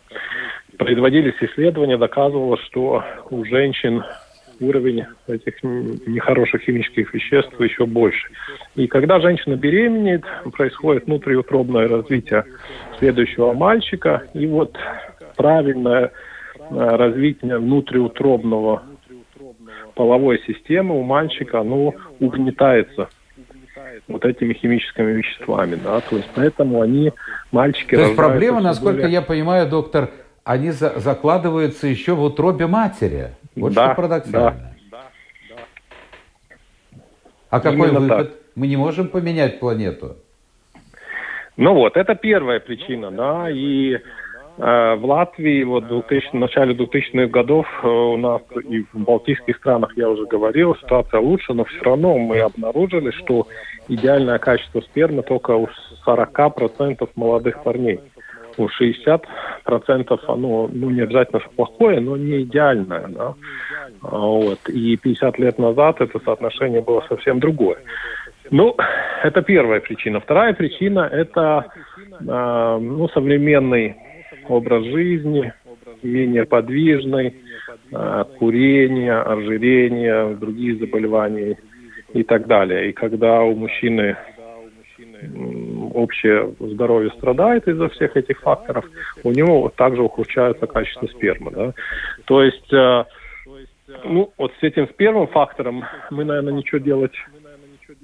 Производились 0.77 1.35
исследования, 1.39 1.97
доказывалось, 1.97 2.61
что 2.61 3.03
у 3.29 3.45
женщин 3.45 4.03
уровень 4.59 5.05
этих 5.27 5.61
нехороших 5.63 6.61
химических 6.61 7.13
веществ 7.13 7.59
еще 7.59 7.85
больше. 7.85 8.27
И 8.75 8.87
когда 8.87 9.19
женщина 9.19 9.55
беременеет, 9.55 10.23
происходит 10.51 11.05
внутриутробное 11.05 11.87
развитие 11.87 12.45
следующего 12.99 13.53
мальчика, 13.53 14.23
и 14.33 14.45
вот 14.47 14.77
правильное 15.35 16.11
э, 16.55 16.69
развитие 16.69 17.57
внутриутробного 17.57 18.83
половой 19.95 20.41
системы 20.47 20.99
у 20.99 21.03
мальчика, 21.03 21.59
оно 21.59 21.93
угнетается 22.19 23.09
вот 24.07 24.25
этими 24.25 24.53
химическими 24.53 25.11
веществами, 25.11 25.77
да, 25.81 25.99
то 26.01 26.17
есть 26.17 26.29
поэтому 26.35 26.81
они, 26.81 27.11
мальчики... 27.51 27.95
То 27.95 28.01
есть 28.01 28.15
проблема, 28.15 28.59
насколько 28.59 29.01
более... 29.01 29.13
я 29.13 29.21
понимаю, 29.21 29.69
доктор, 29.69 30.09
они 30.43 30.71
за 30.71 30.99
закладываются 30.99 31.87
еще 31.87 32.13
в 32.13 32.23
утробе 32.23 32.67
матери. 32.67 33.29
Вот 33.55 33.73
да, 33.73 33.87
что 33.87 33.95
парадоксально. 33.95 34.75
Да. 34.91 35.01
А 37.49 37.59
какой 37.59 37.89
Именно 37.89 37.99
выход? 37.99 38.29
Так. 38.29 38.39
Мы 38.55 38.67
не 38.67 38.77
можем 38.77 39.07
поменять 39.07 39.59
планету. 39.59 40.17
Ну 41.55 41.73
вот, 41.75 41.97
это 41.97 42.15
первая 42.15 42.59
причина, 42.59 43.11
да, 43.11 43.49
и 43.49 43.93
э, 43.93 43.99
в 44.57 45.05
Латвии 45.05 45.63
вот 45.63 45.83
в, 45.83 45.87
2000, 45.87 46.29
в 46.31 46.33
начале 46.33 46.73
2000-х 46.73 47.27
годов 47.27 47.67
э, 47.83 47.87
у 47.87 48.17
нас 48.17 48.41
и 48.67 48.83
в 48.91 48.99
Балтийских 48.99 49.57
странах, 49.57 49.95
я 49.95 50.09
уже 50.09 50.25
говорил, 50.25 50.75
ситуация 50.77 51.19
лучше, 51.19 51.53
но 51.53 51.65
все 51.65 51.79
равно 51.81 52.17
мы 52.17 52.39
обнаружили, 52.39 53.11
что 53.11 53.47
идеальное 53.87 54.39
качество 54.39 54.81
спермы 54.81 55.21
только 55.21 55.51
у 55.51 55.69
40% 56.07 57.07
молодых 57.15 57.61
парней 57.61 57.99
у 58.57 58.69
60 58.69 59.25
процентов 59.63 60.21
оно, 60.27 60.69
ну, 60.71 60.89
не 60.89 61.01
обязательно 61.01 61.41
плохое, 61.55 61.99
но 61.99 62.17
не 62.17 62.43
идеальное, 62.43 63.07
да. 63.07 63.33
А, 64.01 64.17
вот. 64.17 64.59
И 64.69 64.97
50 64.97 65.39
лет 65.39 65.59
назад 65.59 66.01
это 66.01 66.19
соотношение 66.19 66.81
было 66.81 67.03
совсем 67.07 67.39
другое. 67.39 67.77
Ну, 68.51 68.75
это 69.23 69.41
первая 69.41 69.79
причина. 69.79 70.19
Вторая 70.19 70.53
причина– 70.53 71.09
это 71.11 71.65
э, 72.19 72.77
ну, 72.81 73.07
современный 73.09 73.95
образ 74.49 74.83
жизни, 74.85 75.53
менее 76.01 76.45
подвижный, 76.45 77.35
э, 77.91 78.23
курение, 78.37 79.13
ожирение, 79.13 80.35
другие 80.35 80.75
заболевания 80.77 81.57
и 82.13 82.23
так 82.23 82.47
далее. 82.47 82.89
И 82.89 82.93
когда 82.93 83.41
у 83.41 83.55
мужчины 83.55 84.17
общее 85.93 86.53
здоровье 86.59 87.11
страдает 87.11 87.67
из-за 87.67 87.89
всех 87.89 88.15
этих 88.17 88.39
факторов, 88.39 88.85
у 89.23 89.31
него 89.31 89.71
также 89.75 90.01
ухудшается 90.01 90.67
качество 90.67 91.07
спермы. 91.07 91.51
Да? 91.51 91.73
То 92.25 92.43
есть, 92.43 92.73
э, 92.73 93.05
ну, 94.05 94.31
вот 94.37 94.51
с 94.59 94.63
этим 94.63 94.87
с 94.87 95.27
фактором 95.31 95.83
мы, 96.09 96.25
наверное, 96.25 96.53
ничего 96.53 96.79
делать 96.79 97.13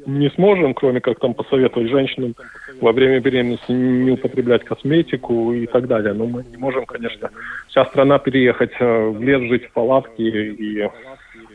не 0.05 0.29
сможем, 0.32 0.73
кроме 0.73 1.01
как 1.01 1.19
там 1.19 1.34
посоветовать 1.34 1.89
женщинам 1.89 2.36
во 2.82 2.91
время 2.91 3.19
беременности 3.19 3.71
не 3.71 4.12
употреблять 4.12 4.63
косметику 4.63 5.53
и 5.53 5.65
так 5.67 5.88
далее. 5.88 6.13
Но 6.13 6.25
мы 6.25 6.43
не 6.43 6.58
можем, 6.58 6.86
конечно, 6.86 7.29
вся 7.67 7.86
страна 7.86 8.19
переехать 8.19 8.71
э, 8.79 9.10
в 9.10 9.21
лес, 9.21 9.41
жить 9.49 9.65
в 9.65 9.71
палатке 9.71 10.23
и 10.23 10.89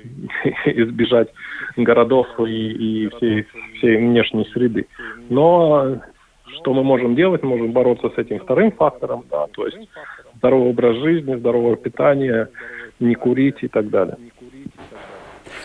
избежать 0.66 1.28
городов 1.76 2.26
и, 2.40 3.04
и 3.04 3.08
всей, 3.16 3.46
всей 3.78 3.96
внешней 3.96 4.44
среды. 4.52 4.86
Но 5.28 6.00
что 6.56 6.74
мы 6.74 6.82
можем 6.82 7.14
делать? 7.14 7.42
Мы 7.42 7.50
можем 7.50 7.72
бороться 7.72 8.10
с 8.10 8.18
этим 8.18 8.40
вторым 8.40 8.72
фактором, 8.72 9.24
да, 9.30 9.46
то 9.48 9.66
есть 9.66 9.88
здоровый 10.36 10.70
образ 10.70 10.96
жизни, 10.98 11.34
здоровое 11.36 11.76
питание, 11.76 12.48
не 13.00 13.14
курить 13.14 13.62
и 13.62 13.68
так 13.68 13.90
далее. 13.90 14.16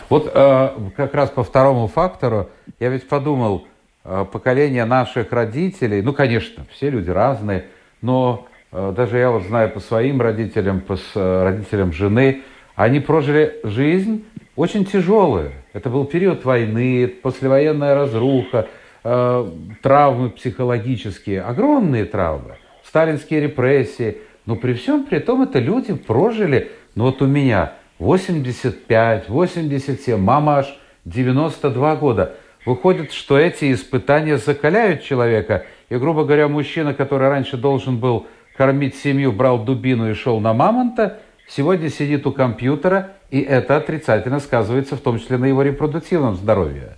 Вот 0.08 0.30
э, 0.32 0.68
как 0.96 1.14
раз 1.14 1.30
по 1.30 1.44
второму 1.44 1.86
фактору 1.86 2.48
я 2.80 2.88
ведь 2.88 3.08
подумал, 3.08 3.66
э, 4.04 4.24
поколение 4.30 4.84
наших 4.84 5.32
родителей, 5.32 6.02
ну, 6.02 6.12
конечно, 6.12 6.64
все 6.70 6.90
люди 6.90 7.10
разные, 7.10 7.66
но 8.02 8.46
э, 8.72 8.92
даже 8.96 9.18
я 9.18 9.30
вот 9.30 9.44
знаю 9.44 9.70
по 9.70 9.80
своим 9.80 10.20
родителям, 10.20 10.80
по 10.80 10.96
с, 10.96 11.12
э, 11.14 11.42
родителям 11.44 11.92
жены, 11.92 12.42
они 12.74 13.00
прожили 13.00 13.60
жизнь 13.62 14.24
очень 14.56 14.84
тяжелую. 14.84 15.52
Это 15.72 15.88
был 15.88 16.04
период 16.04 16.44
войны, 16.44 17.06
послевоенная 17.08 17.94
разруха, 17.94 18.68
э, 19.04 19.50
травмы 19.82 20.30
психологические, 20.30 21.42
огромные 21.42 22.04
травмы, 22.04 22.56
сталинские 22.84 23.40
репрессии. 23.40 24.18
Но 24.46 24.56
при 24.56 24.74
всем 24.74 25.04
при 25.04 25.18
том 25.18 25.42
это 25.42 25.58
люди 25.58 25.94
прожили, 25.94 26.70
ну 26.94 27.04
вот 27.04 27.22
у 27.22 27.26
меня 27.26 27.74
85, 27.98 29.28
87, 29.28 30.18
мама 30.18 30.58
аж 30.58 30.78
92 31.04 31.96
года. 31.96 32.34
Выходит, 32.66 33.12
что 33.12 33.38
эти 33.38 33.72
испытания 33.72 34.36
закаляют 34.36 35.02
человека. 35.02 35.64
И, 35.88 35.96
грубо 35.96 36.24
говоря, 36.24 36.48
мужчина, 36.48 36.92
который 36.94 37.28
раньше 37.28 37.56
должен 37.56 37.98
был 37.98 38.26
кормить 38.56 38.96
семью, 38.96 39.32
брал 39.32 39.64
дубину 39.64 40.10
и 40.10 40.14
шел 40.14 40.40
на 40.40 40.52
мамонта, 40.52 41.20
сегодня 41.48 41.88
сидит 41.88 42.26
у 42.26 42.32
компьютера, 42.32 43.14
и 43.30 43.40
это 43.40 43.76
отрицательно 43.76 44.40
сказывается 44.40 44.96
в 44.96 45.00
том 45.00 45.18
числе 45.18 45.38
на 45.38 45.46
его 45.46 45.62
репродуктивном 45.62 46.34
здоровье. 46.34 46.96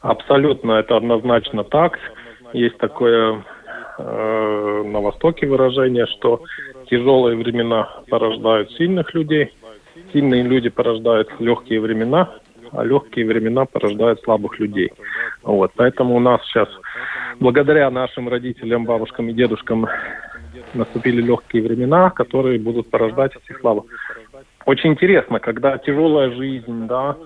Абсолютно, 0.00 0.72
это 0.72 0.96
однозначно 0.96 1.62
так. 1.62 1.98
Есть 2.52 2.78
такое 2.78 3.44
э, 3.98 4.82
на 4.86 5.00
Востоке 5.00 5.46
выражение, 5.46 6.06
что 6.06 6.42
тяжелые 6.88 7.36
времена 7.36 7.88
порождают 8.08 8.72
сильных 8.72 9.14
людей, 9.14 9.52
сильные 10.12 10.42
люди 10.42 10.70
порождают 10.70 11.28
легкие 11.38 11.80
времена, 11.80 12.34
а 12.72 12.84
легкие 12.84 13.26
времена 13.26 13.66
порождают 13.66 14.20
слабых 14.22 14.58
людей. 14.58 14.90
Вот, 15.42 15.72
поэтому 15.76 16.16
у 16.16 16.20
нас 16.20 16.40
сейчас, 16.46 16.68
благодаря 17.38 17.90
нашим 17.90 18.28
родителям, 18.28 18.86
бабушкам 18.86 19.28
и 19.28 19.32
дедушкам, 19.32 19.86
наступили 20.74 21.20
легкие 21.20 21.62
времена, 21.62 22.10
которые 22.10 22.58
будут 22.58 22.90
порождать 22.90 23.32
этих 23.36 23.60
слабых. 23.60 23.84
Очень 24.66 24.92
интересно, 24.92 25.40
когда 25.40 25.78
тяжелая 25.78 26.30
жизнь, 26.32 26.86
да, 26.86 27.16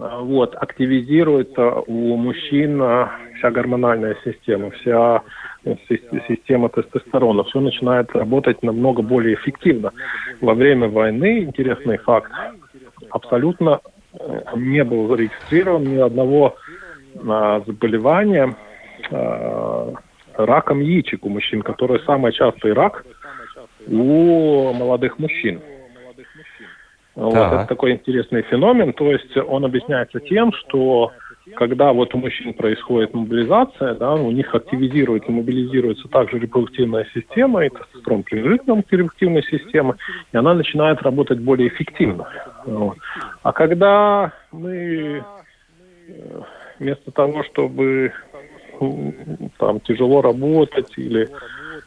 а, 0.00 0.20
вот, 0.20 0.54
активизируется 0.54 1.70
у 1.86 2.16
мужчин 2.16 2.80
а, 2.80 3.10
вся 3.36 3.50
гормональная 3.50 4.16
система, 4.24 4.70
вся 4.70 5.22
э, 5.64 5.74
система 6.28 6.68
тестостерона, 6.68 7.44
все 7.44 7.60
начинает 7.60 8.14
работать 8.14 8.62
намного 8.62 9.02
более 9.02 9.34
эффективно. 9.34 9.92
Во 10.40 10.54
время 10.54 10.88
войны, 10.88 11.40
интересный 11.40 11.98
факт, 11.98 12.30
абсолютно 13.10 13.80
э, 14.18 14.40
не 14.54 14.84
был 14.84 15.08
зарегистрирован 15.08 15.82
ни 15.84 15.98
одного 15.98 16.56
а, 17.28 17.62
заболевания 17.66 18.54
раком 20.34 20.80
яичек 20.80 21.24
у 21.24 21.28
мужчин, 21.28 21.62
который 21.62 22.00
самый 22.04 22.32
частый 22.32 22.72
рак 22.72 23.04
у 23.86 24.72
молодых 24.72 25.18
мужчин. 25.18 25.60
Вот 27.16 27.34
это 27.34 27.66
такой 27.66 27.92
интересный 27.92 28.42
феномен. 28.42 28.92
То 28.92 29.10
есть 29.10 29.36
он 29.36 29.64
объясняется 29.64 30.20
тем, 30.20 30.52
что 30.52 31.12
когда 31.54 31.92
вот 31.92 32.14
у 32.14 32.18
мужчин 32.18 32.52
происходит 32.52 33.14
мобилизация, 33.14 33.94
да, 33.94 34.14
у 34.14 34.30
них 34.30 34.54
активизируется, 34.54 35.30
мобилизируется 35.30 36.08
также 36.08 36.38
репродуктивная 36.38 37.06
система, 37.14 37.64
и 37.64 37.70
тестостерон 37.70 38.22
прижитым 38.22 38.82
к 38.82 38.92
репродуктивной 38.92 39.42
системе, 39.44 39.94
и 40.32 40.36
она 40.36 40.54
начинает 40.54 41.00
работать 41.02 41.40
более 41.40 41.68
эффективно. 41.68 42.28
Вот. 42.66 42.98
А 43.42 43.52
когда 43.52 44.32
мы 44.52 45.22
э, 46.08 46.40
вместо 46.78 47.10
того, 47.12 47.44
чтобы 47.44 48.12
там 49.58 49.80
тяжело 49.80 50.20
работать 50.20 50.92
или 50.96 51.28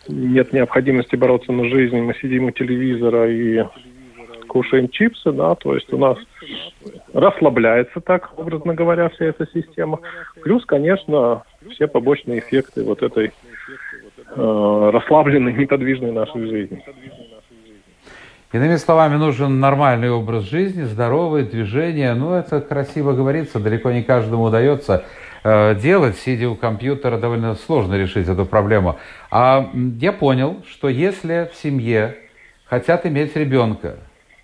нет 0.07 0.53
необходимости 0.53 1.15
бороться 1.15 1.51
на 1.51 1.65
жизнь, 1.65 1.97
мы 1.97 2.15
сидим 2.15 2.45
у 2.45 2.51
телевизора 2.51 3.29
и 3.29 3.63
кушаем 4.49 4.89
чипсы, 4.89 5.31
да, 5.31 5.55
то 5.55 5.73
есть 5.73 5.93
у 5.93 5.97
нас 5.97 6.17
расслабляется 7.13 8.01
так, 8.01 8.37
образно 8.37 8.73
говоря, 8.73 9.07
вся 9.09 9.25
эта 9.25 9.47
система. 9.53 9.99
Плюс, 10.43 10.65
конечно, 10.65 11.43
все 11.71 11.87
побочные 11.87 12.39
эффекты 12.39 12.83
вот 12.83 13.01
этой 13.01 13.27
э, 14.35 14.89
расслабленной, 14.93 15.53
неподвижной 15.53 16.11
нашей 16.11 16.45
жизни. 16.47 16.83
Иными 18.51 18.77
словами, 18.77 19.15
нужен 19.15 19.59
нормальный 19.59 20.09
образ 20.09 20.49
жизни, 20.49 20.81
здоровое 20.81 21.43
движение. 21.43 22.15
Ну, 22.15 22.33
это 22.33 22.61
красиво 22.61 23.13
говорится, 23.13 23.59
далеко 23.59 23.91
не 23.91 24.01
каждому 24.01 24.45
удается 24.45 25.05
э, 25.43 25.75
делать. 25.75 26.17
Сидя 26.17 26.49
у 26.49 26.55
компьютера, 26.55 27.19
довольно 27.19 27.53
сложно 27.53 27.93
решить 27.93 28.27
эту 28.27 28.47
проблему. 28.47 28.97
А 29.29 29.69
я 29.99 30.11
понял, 30.11 30.63
что 30.67 30.89
если 30.89 31.47
в 31.53 31.57
семье 31.57 32.17
хотят 32.65 33.05
иметь 33.05 33.35
ребенка, 33.35 33.97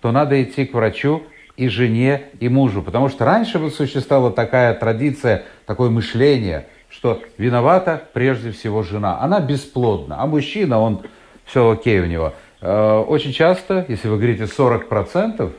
то 0.06 0.12
надо 0.12 0.40
идти 0.40 0.66
к 0.66 0.72
врачу 0.72 1.24
и 1.56 1.66
жене, 1.66 2.26
и 2.38 2.48
мужу. 2.48 2.80
Потому 2.80 3.08
что 3.08 3.24
раньше 3.24 3.58
вот 3.58 3.74
существовала 3.74 4.30
такая 4.30 4.72
традиция, 4.72 5.42
такое 5.66 5.90
мышление, 5.90 6.68
что 6.88 7.20
виновата 7.38 8.04
прежде 8.12 8.52
всего 8.52 8.84
жена. 8.84 9.18
Она 9.20 9.40
бесплодна, 9.40 10.22
а 10.22 10.26
мужчина, 10.26 10.78
он 10.78 11.00
все 11.44 11.68
окей 11.68 11.98
у 11.98 12.06
него. 12.06 12.34
Э, 12.60 12.98
очень 12.98 13.32
часто, 13.32 13.84
если 13.88 14.06
вы 14.06 14.18
говорите 14.18 14.44
40%, 14.44 15.50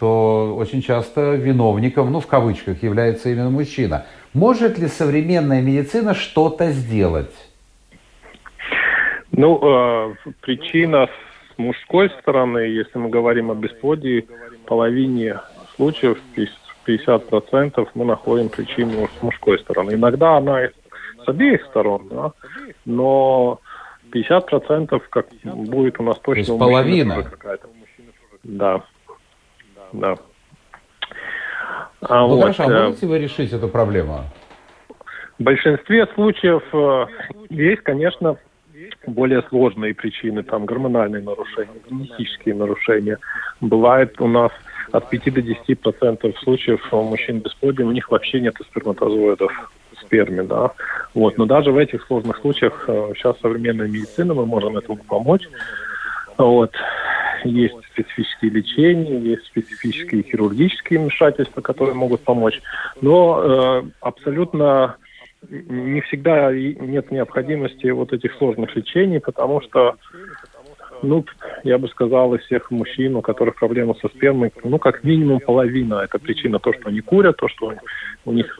то 0.00 0.56
очень 0.58 0.82
часто 0.82 1.36
виновником, 1.36 2.10
ну 2.10 2.18
в 2.18 2.26
кавычках, 2.26 2.82
является 2.82 3.28
именно 3.28 3.50
мужчина. 3.50 4.06
Может 4.34 4.76
ли 4.80 4.88
современная 4.88 5.62
медицина 5.62 6.14
что-то 6.14 6.72
сделать? 6.72 7.32
Ну, 9.30 9.60
э, 9.62 10.14
причина 10.40 11.08
мужской 11.58 12.10
стороны, 12.20 12.58
если 12.58 12.98
мы 12.98 13.10
говорим 13.10 13.50
о 13.50 13.54
бесплодии, 13.54 14.26
половине 14.66 15.40
случаев, 15.76 16.18
50% 16.86 17.88
мы 17.94 18.04
находим 18.04 18.48
причину 18.48 19.08
с 19.18 19.22
мужской 19.22 19.58
стороны. 19.58 19.92
Иногда 19.92 20.38
она 20.38 20.68
с 21.24 21.28
обеих 21.28 21.64
сторон, 21.66 22.08
да, 22.08 22.32
но 22.86 23.60
50% 24.12 25.02
как 25.10 25.26
будет 25.44 26.00
у 26.00 26.02
нас 26.02 26.18
точно. 26.18 26.44
То 26.44 26.52
есть 26.52 26.58
половина. 26.58 27.24
Да. 28.44 28.82
Да. 29.92 30.16
А 32.00 32.20
ну 32.20 32.28
вот, 32.28 32.40
хорошо, 32.40 32.64
а 32.64 32.84
можете 32.84 33.06
вы 33.06 33.18
решить 33.18 33.52
эту 33.52 33.68
проблему? 33.68 34.24
В 35.38 35.42
большинстве 35.42 36.06
случаев 36.14 36.62
э, 36.72 37.06
есть, 37.50 37.82
конечно, 37.82 38.36
более 39.08 39.42
сложные 39.48 39.94
причины, 39.94 40.42
там 40.42 40.66
гормональные 40.66 41.22
нарушения, 41.22 41.80
генетические 41.88 42.54
нарушения. 42.54 43.18
Бывает 43.60 44.20
у 44.20 44.28
нас 44.28 44.52
от 44.92 45.10
5 45.10 45.34
до 45.34 45.42
10 45.42 45.80
процентов 45.80 46.38
случаев 46.40 46.80
у 46.92 47.02
мужчин 47.02 47.40
бесплодия, 47.40 47.84
у 47.84 47.92
них 47.92 48.10
вообще 48.10 48.40
нет 48.40 48.54
сперматозоидов 48.70 49.52
в 49.92 50.00
сперме, 50.00 50.42
да. 50.42 50.72
Вот. 51.14 51.36
Но 51.38 51.46
даже 51.46 51.72
в 51.72 51.78
этих 51.78 52.06
сложных 52.06 52.38
случаях 52.38 52.84
э, 52.88 53.12
сейчас 53.16 53.38
современная 53.40 53.88
медицина, 53.88 54.34
мы 54.34 54.46
можем 54.46 54.76
этому 54.76 54.98
помочь. 54.98 55.48
Вот. 56.36 56.72
Есть 57.44 57.74
специфические 57.92 58.50
лечения, 58.50 59.18
есть 59.18 59.46
специфические 59.46 60.22
хирургические 60.22 61.00
вмешательства, 61.00 61.60
которые 61.60 61.94
могут 61.94 62.22
помочь. 62.22 62.60
Но 63.00 63.42
э, 63.42 63.82
абсолютно 64.00 64.96
не 65.50 66.00
всегда 66.02 66.52
нет 66.52 67.10
необходимости 67.10 67.86
вот 67.88 68.12
этих 68.12 68.34
сложных 68.34 68.74
лечений, 68.76 69.20
потому 69.20 69.60
что, 69.60 69.96
ну, 71.02 71.24
я 71.64 71.78
бы 71.78 71.88
сказал, 71.88 72.34
из 72.34 72.42
всех 72.42 72.70
мужчин, 72.70 73.16
у 73.16 73.22
которых 73.22 73.56
проблемы 73.56 73.94
со 74.00 74.08
спермой, 74.08 74.52
ну, 74.64 74.78
как 74.78 75.04
минимум 75.04 75.40
половина. 75.40 76.02
Это 76.02 76.18
причина 76.18 76.58
то, 76.58 76.72
что 76.72 76.88
они 76.88 77.00
курят, 77.00 77.36
то, 77.36 77.48
что 77.48 77.72
у 78.24 78.32
них 78.32 78.58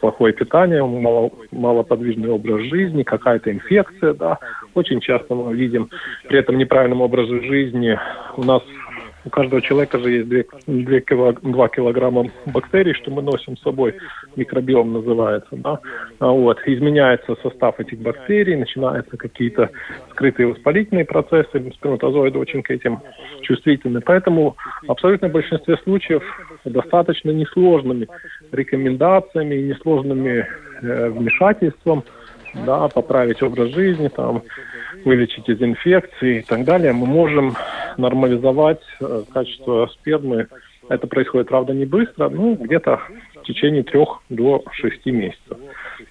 плохое 0.00 0.32
питание, 0.32 0.84
мало, 0.84 1.30
малоподвижный 1.50 2.30
образ 2.30 2.62
жизни, 2.62 3.02
какая-то 3.02 3.50
инфекция, 3.50 4.14
да. 4.14 4.38
Очень 4.74 5.00
часто 5.00 5.34
мы 5.34 5.54
видим 5.54 5.90
при 6.28 6.38
этом 6.38 6.58
неправильном 6.58 7.00
образе 7.00 7.40
жизни 7.42 7.98
у 8.36 8.44
нас 8.44 8.62
у 9.24 9.30
каждого 9.30 9.60
человека 9.60 9.98
же 9.98 10.10
есть 10.10 10.28
2, 10.28 10.42
2, 10.66 11.00
кило, 11.00 11.32
2 11.32 11.68
килограмма 11.68 12.30
бактерий, 12.46 12.94
что 12.94 13.10
мы 13.10 13.22
носим 13.22 13.56
с 13.56 13.62
собой, 13.62 13.94
микробиом 14.36 14.92
называется. 14.92 15.48
Да? 15.52 15.80
А 16.18 16.30
вот. 16.30 16.58
Изменяется 16.66 17.36
состав 17.42 17.78
этих 17.80 17.98
бактерий, 18.00 18.56
начинаются 18.56 19.16
какие-то 19.16 19.70
скрытые 20.10 20.48
воспалительные 20.48 21.04
процессы, 21.04 21.72
сперматозоиды 21.74 22.38
очень 22.38 22.62
к 22.62 22.70
этим 22.70 23.00
чувствительны. 23.42 24.00
Поэтому 24.00 24.56
в 24.86 24.90
абсолютном 24.90 25.32
большинстве 25.32 25.76
случаев 25.84 26.22
достаточно 26.64 27.30
несложными 27.30 28.08
рекомендациями, 28.52 29.56
несложными 29.56 30.46
э, 30.82 31.08
вмешательством 31.10 32.04
да, 32.54 32.88
поправить 32.88 33.42
образ 33.42 33.70
жизни, 33.70 34.08
там, 34.08 34.42
вылечить 35.04 35.48
из 35.48 35.60
инфекции 35.62 36.38
и 36.38 36.42
так 36.42 36.64
далее, 36.64 36.92
мы 36.92 37.06
можем 37.06 37.56
нормализовать 37.96 38.82
э, 39.00 39.22
качество 39.32 39.88
спермы. 39.92 40.48
Это 40.88 41.06
происходит, 41.06 41.48
правда, 41.48 41.72
не 41.72 41.84
быстро, 41.84 42.28
ну, 42.28 42.54
где-то 42.54 43.00
в 43.36 43.42
течение 43.44 43.82
трех 43.82 44.20
до 44.28 44.64
шести 44.72 45.10
месяцев. 45.10 45.56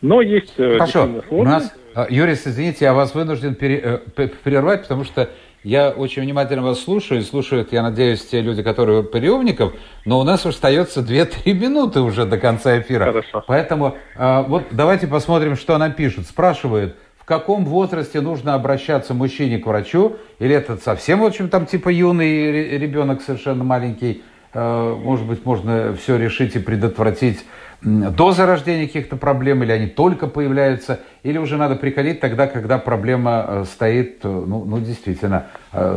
Но 0.02 0.22
есть 0.22 0.54
э, 0.58 0.78
Хорошо. 0.78 1.10
У 1.30 1.44
нас, 1.44 1.76
э, 1.96 2.06
Юрий, 2.10 2.34
извините, 2.34 2.86
я 2.86 2.94
вас 2.94 3.14
вынужден 3.14 3.56
пере, 3.56 4.02
прервать, 4.44 4.84
потому 4.84 5.04
что 5.04 5.30
я 5.64 5.90
очень 5.90 6.22
внимательно 6.22 6.64
вас 6.64 6.80
слушаю, 6.80 7.22
и 7.22 7.24
слушают, 7.24 7.74
я 7.74 7.82
надеюсь, 7.82 8.26
те 8.26 8.42
люди, 8.42 8.64
которые 8.64 9.04
приемников, 9.04 9.74
но 10.06 10.20
у 10.20 10.24
нас 10.24 10.46
остается 10.46 11.02
2-3 11.02 11.54
минуты 11.54 12.02
уже 12.02 12.26
до 12.26 12.38
конца 12.38 12.80
эфира. 12.80 13.06
Хорошо. 13.06 13.44
Поэтому 13.48 13.98
вот 14.16 14.66
давайте 14.72 15.08
посмотрим, 15.08 15.56
что 15.56 15.76
она 15.76 15.90
пишет. 15.90 16.28
Спрашивает, 16.28 16.96
каком 17.30 17.64
возрасте 17.64 18.22
нужно 18.22 18.56
обращаться 18.56 19.14
мужчине 19.14 19.60
к 19.60 19.68
врачу, 19.68 20.18
или 20.40 20.56
это 20.56 20.78
совсем, 20.78 21.20
в 21.20 21.26
общем, 21.26 21.48
там 21.48 21.68
типа 21.68 21.90
юный 21.90 22.76
ребенок 22.80 23.22
совершенно 23.22 23.64
маленький, 23.64 24.24
э, 24.52 24.96
может 25.00 25.28
быть, 25.28 25.46
можно 25.46 25.94
все 25.94 26.18
решить 26.18 26.56
и 26.56 26.60
предотвратить 26.60 27.46
до 27.82 28.32
зарождения 28.32 28.88
каких-то 28.88 29.16
проблем, 29.16 29.64
или 29.64 29.72
они 29.72 29.88
только 29.88 30.28
появляются, 30.28 31.00
или 31.24 31.38
уже 31.38 31.58
надо 31.58 31.76
приходить 31.76 32.20
тогда, 32.20 32.48
когда 32.48 32.78
проблема 32.78 33.46
э, 33.48 33.64
стоит, 33.66 34.20
э, 34.24 34.28
ну, 34.28 34.66
ну 34.66 34.80
действительно, 34.80 35.48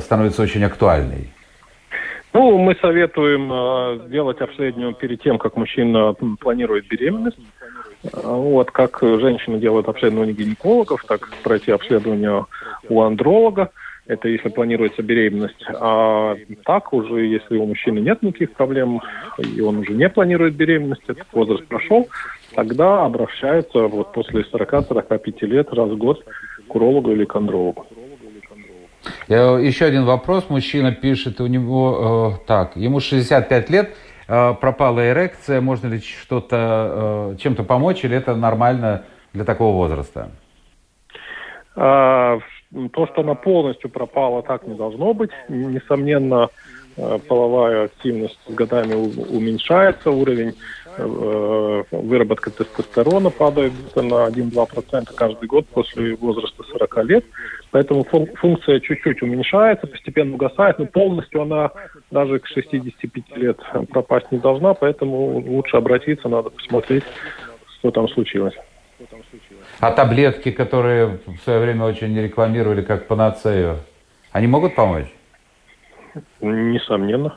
становится 0.01 0.43
очень 0.43 0.63
актуальной. 0.65 1.33
Ну, 2.33 2.57
мы 2.59 2.75
советуем 2.81 3.51
э, 3.53 4.09
делать 4.09 4.41
обследование 4.41 4.95
перед 4.95 5.21
тем, 5.23 5.39
как 5.39 5.57
мужчина 5.57 6.15
планирует 6.41 6.87
беременность. 6.89 7.39
Вот, 8.03 8.71
как 8.73 8.99
женщины 9.01 9.59
делают 9.59 9.89
обследование 9.89 10.35
гинекологов, 10.35 11.05
так 11.07 11.29
пройти 11.45 11.71
обследование 11.71 12.47
у 12.89 13.03
андролога. 13.03 13.71
Это 14.13 14.29
если 14.29 14.49
планируется 14.49 15.03
беременность. 15.03 15.65
А 15.81 16.37
так 16.65 16.93
уже, 16.93 17.27
если 17.27 17.57
у 17.57 17.67
мужчины 17.67 18.01
нет 18.01 18.23
никаких 18.23 18.53
проблем, 18.53 19.01
и 19.39 19.61
он 19.61 19.79
уже 19.79 19.93
не 19.93 20.09
планирует 20.09 20.55
беременность, 20.55 21.03
этот 21.07 21.27
возраст 21.33 21.65
прошел, 21.67 22.09
тогда 22.55 23.05
обращается 23.05 23.87
вот 23.87 24.13
после 24.13 24.43
40-45 24.43 25.47
лет 25.47 25.73
раз 25.73 25.91
в 25.91 25.97
год 25.97 26.25
к 26.69 26.75
урологу 26.75 27.13
или 27.13 27.25
к 27.25 27.35
андрологу. 27.37 27.87
Еще 29.29 29.85
один 29.85 30.05
вопрос. 30.05 30.49
Мужчина 30.49 30.93
пишет, 30.93 31.41
у 31.41 31.47
него, 31.47 32.39
э, 32.41 32.47
так, 32.47 32.77
ему 32.77 33.01
65 33.01 33.71
лет, 33.71 33.91
Э, 34.29 34.55
пропала 34.55 35.07
эрекция, 35.11 35.61
можно 35.61 35.89
ли 35.89 36.01
что-то, 36.01 37.35
э, 37.35 37.37
чем-то 37.39 37.65
помочь, 37.65 38.03
или 38.05 38.17
это 38.17 38.35
нормально 38.35 39.05
для 39.35 39.45
такого 39.45 39.77
возраста? 39.77 40.31
А, 41.75 42.39
то, 42.93 43.07
что 43.07 43.21
она 43.23 43.35
полностью 43.35 43.91
пропала, 43.91 44.43
так 44.43 44.67
не 44.67 44.75
должно 44.75 45.15
быть. 45.15 45.31
Несомненно, 45.49 46.49
э, 46.97 47.19
половая 47.29 47.85
активность 47.85 48.39
с 48.47 48.53
годами 48.53 48.95
уменьшается, 48.95 50.11
уровень 50.11 50.55
выработка 50.99 52.51
тестостерона 52.51 53.31
падает 53.31 53.73
на 53.97 54.27
1-2% 54.27 55.11
каждый 55.15 55.49
год 55.49 55.67
после 55.69 56.15
возраста 56.17 56.63
40 56.65 57.05
лет. 57.05 57.25
Поэтому 57.71 58.05
функция 58.05 58.79
чуть-чуть 58.79 59.23
уменьшается, 59.23 59.87
постепенно 59.87 60.35
угасает, 60.35 60.79
но 60.79 60.85
полностью 60.85 61.41
она 61.41 61.71
даже 62.11 62.41
к 62.41 62.47
65 62.47 63.37
лет 63.39 63.59
пропасть 63.89 64.31
не 64.31 64.39
должна, 64.39 64.75
поэтому 64.75 65.39
лучше 65.39 65.79
обратиться, 65.79 66.29
надо 66.29 66.51
посмотреть 66.51 67.05
что 67.83 67.91
там 67.91 68.09
случилось. 68.09 68.55
А 69.83 69.91
таблетки, 69.91 70.53
которые 70.53 71.19
в 71.27 71.39
свое 71.43 71.59
время 71.59 71.87
очень 71.87 72.17
рекламировали 72.17 72.83
как 72.83 73.09
панацею, 73.09 73.79
они 74.31 74.47
могут 74.47 74.77
помочь? 74.77 75.13
Несомненно. 76.41 77.37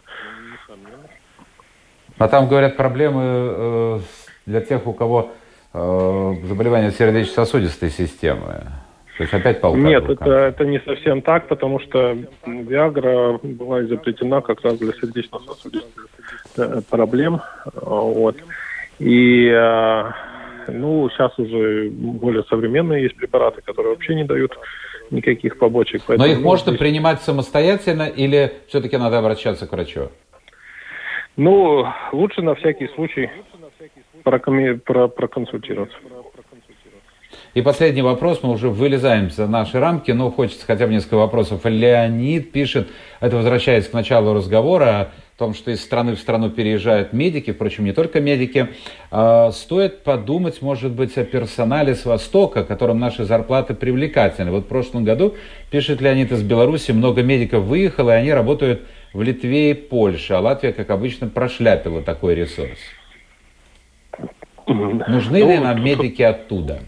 А 2.20 2.28
там, 2.28 2.48
говорят, 2.48 2.78
проблемы 2.78 3.24
э, 3.26 4.00
для 4.46 4.62
тех, 4.62 4.86
у 4.86 4.94
кого 4.94 5.32
э, 5.74 6.34
заболевание 6.44 6.92
сердечно-сосудистой 6.92 7.90
системы. 7.90 8.68
То 9.18 9.24
есть 9.24 9.34
опять 9.34 9.60
палка 9.60 9.80
Нет, 9.80 10.08
это, 10.08 10.30
это 10.30 10.66
не 10.66 10.80
совсем 10.82 11.24
так, 11.24 11.48
потому 11.48 11.80
что 11.80 12.16
Виагра 12.46 13.40
была 13.42 13.82
изобретена 13.82 14.42
как 14.42 14.62
раз 14.62 14.78
для 14.78 14.94
сердечно-сосудистых 14.94 16.10
э, 16.58 16.82
проблем. 16.92 17.42
Вот. 17.74 18.38
И 19.00 19.52
ну, 20.68 21.10
сейчас 21.10 21.38
уже 21.38 21.90
более 21.90 22.44
современные 22.44 23.04
есть 23.04 23.16
препараты, 23.16 23.62
которые 23.62 23.94
вообще 23.94 24.16
не 24.16 24.24
дают 24.24 24.58
никаких 25.12 25.58
побочек. 25.58 26.04
Но 26.08 26.26
их 26.26 26.40
можно 26.40 26.72
здесь... 26.72 26.80
принимать 26.80 27.22
самостоятельно 27.22 28.04
или 28.04 28.54
все-таки 28.68 28.98
надо 28.98 29.20
обращаться 29.20 29.68
к 29.68 29.72
врачу? 29.72 30.10
Ну, 31.38 31.86
лучше 32.12 32.42
на 32.42 32.56
всякий 32.56 32.88
случай 32.96 33.30
прокоми... 34.24 34.74
про... 34.74 35.08
проконсультироваться. 35.08 35.98
И 37.54 37.62
последний 37.62 38.02
вопрос, 38.02 38.44
мы 38.44 38.52
уже 38.52 38.70
вылезаем 38.70 39.30
за 39.30 39.48
наши 39.48 39.80
рамки, 39.80 40.12
но 40.12 40.30
хочется 40.30 40.66
хотя 40.66 40.88
бы 40.88 40.94
несколько 40.94 41.16
вопросов. 41.16 41.62
Леонид 41.64 42.52
пишет, 42.52 42.90
это 43.22 43.38
возвращаясь 43.38 43.88
к 43.88 43.94
началу 43.94 44.34
разговора, 44.34 45.12
о 45.36 45.38
том, 45.38 45.54
что 45.54 45.72
из 45.72 45.84
страны 45.84 46.16
в 46.16 46.20
страну 46.20 46.50
переезжают 46.50 47.12
медики, 47.12 47.52
впрочем, 47.52 47.84
не 47.84 47.92
только 47.92 48.22
медики, 48.22 48.70
э, 49.12 49.50
стоит 49.52 50.04
подумать, 50.04 50.62
может 50.62 50.94
быть, 50.94 51.18
о 51.18 51.26
персонале 51.26 51.94
с 51.94 52.06
Востока, 52.06 52.64
которым 52.64 53.00
наши 53.00 53.26
зарплаты 53.26 53.74
привлекательны. 53.74 54.52
Вот 54.52 54.64
в 54.64 54.68
прошлом 54.68 55.04
году, 55.04 55.36
пишет 55.72 56.00
Леонид 56.00 56.32
из 56.32 56.42
Беларуси, 56.42 56.92
много 56.92 57.22
медиков 57.22 57.66
выехало, 57.66 58.12
и 58.12 58.22
они 58.22 58.32
работают 58.32 58.84
в 59.14 59.22
Литве 59.22 59.72
и 59.72 59.74
Польше, 59.74 60.36
а 60.36 60.40
Латвия, 60.40 60.72
как 60.72 60.90
обычно, 60.90 61.28
прошляпила 61.28 62.02
такой 62.02 62.36
ресурс. 62.36 62.80
Нужны 64.68 65.40
ну, 65.40 65.52
ли 65.52 65.58
нам 65.58 65.84
медики 65.84 66.22
оттуда? 66.22 66.80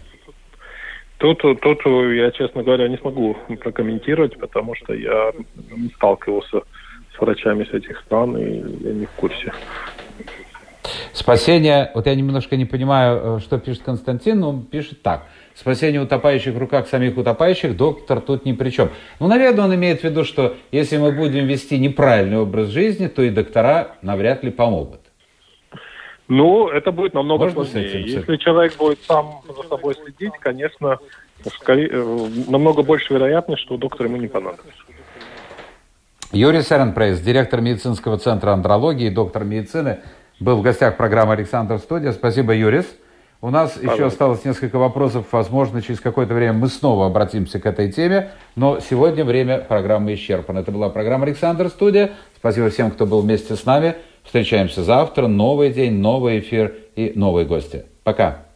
Тут, 1.18 1.42
тут 1.42 1.84
я, 1.84 2.30
честно 2.30 2.62
говоря, 2.62 2.88
не 2.88 2.96
смогу 2.96 3.36
прокомментировать, 3.60 4.38
потому 4.38 4.74
что 4.74 4.94
я 4.94 5.32
не 5.54 5.88
сталкивался 5.90 6.60
с 6.60 6.62
врачами 7.20 7.64
с 7.64 7.74
этих 7.74 7.98
стран, 8.00 8.36
и 8.36 8.56
я 8.84 8.92
не 8.92 9.06
в 9.06 9.10
курсе. 9.10 9.52
Спасение, 11.12 11.90
вот 11.94 12.06
я 12.06 12.14
немножко 12.14 12.56
не 12.56 12.64
понимаю, 12.64 13.36
э, 13.36 13.40
что 13.40 13.58
пишет 13.58 13.82
Константин, 13.82 14.40
но 14.40 14.50
он 14.50 14.62
пишет 14.62 15.02
так. 15.02 15.26
Спасение 15.54 16.00
утопающих 16.00 16.54
в 16.54 16.58
руках 16.58 16.86
самих 16.86 17.16
утопающих, 17.16 17.76
доктор 17.76 18.20
тут 18.20 18.44
ни 18.44 18.52
при 18.52 18.70
чем. 18.70 18.90
Ну, 19.18 19.26
наверное, 19.26 19.64
он 19.64 19.74
имеет 19.74 20.00
в 20.00 20.04
виду, 20.04 20.24
что 20.24 20.54
если 20.70 20.96
мы 20.98 21.12
будем 21.12 21.46
вести 21.46 21.78
неправильный 21.78 22.38
образ 22.38 22.68
жизни, 22.68 23.08
то 23.08 23.22
и 23.22 23.30
доктора 23.30 23.96
навряд 24.02 24.44
ли 24.44 24.50
помогут. 24.50 25.00
Ну, 26.28 26.68
это 26.68 26.92
будет 26.92 27.14
намного 27.14 27.44
Можно 27.44 27.64
сложнее. 27.64 28.02
Если 28.02 28.36
человек 28.36 28.76
будет 28.76 29.00
сам 29.02 29.40
за 29.48 29.66
собой 29.66 29.94
следить, 29.94 30.34
конечно, 30.40 30.98
скорее, 31.56 31.88
э, 31.90 32.28
намного 32.48 32.82
больше 32.82 33.14
вероятность, 33.14 33.62
что 33.62 33.76
доктор 33.76 34.06
ему 34.06 34.18
не 34.18 34.28
понадобится. 34.28 34.84
Юрий 36.32 36.60
Серенпрейс, 36.60 37.20
директор 37.20 37.62
медицинского 37.62 38.18
центра 38.18 38.52
андрологии, 38.52 39.08
доктор 39.08 39.44
медицины, 39.44 40.00
был 40.40 40.58
в 40.58 40.62
гостях 40.62 40.98
программы 40.98 41.32
«Александр 41.32 41.78
Студия». 41.78 42.12
Спасибо, 42.12 42.54
Юрис. 42.54 42.84
У 43.40 43.48
нас 43.48 43.70
Пожалуйста. 43.70 43.94
еще 43.94 44.06
осталось 44.06 44.44
несколько 44.44 44.78
вопросов. 44.78 45.24
Возможно, 45.32 45.80
через 45.80 46.00
какое-то 46.00 46.34
время 46.34 46.52
мы 46.52 46.68
снова 46.68 47.06
обратимся 47.06 47.58
к 47.60 47.64
этой 47.64 47.90
теме. 47.90 48.32
Но 48.56 48.78
сегодня 48.80 49.24
время 49.24 49.58
программы 49.58 50.12
исчерпано. 50.14 50.58
Это 50.58 50.70
была 50.70 50.90
программа 50.90 51.24
«Александр 51.24 51.68
Студия». 51.68 52.10
Спасибо 52.36 52.68
всем, 52.68 52.90
кто 52.90 53.06
был 53.06 53.22
вместе 53.22 53.56
с 53.56 53.64
нами. 53.64 53.94
Встречаемся 54.22 54.82
завтра. 54.82 55.28
Новый 55.28 55.72
день, 55.72 55.94
новый 55.94 56.40
эфир 56.40 56.74
и 56.94 57.12
новые 57.14 57.46
гости. 57.46 57.86
Пока. 58.04 58.47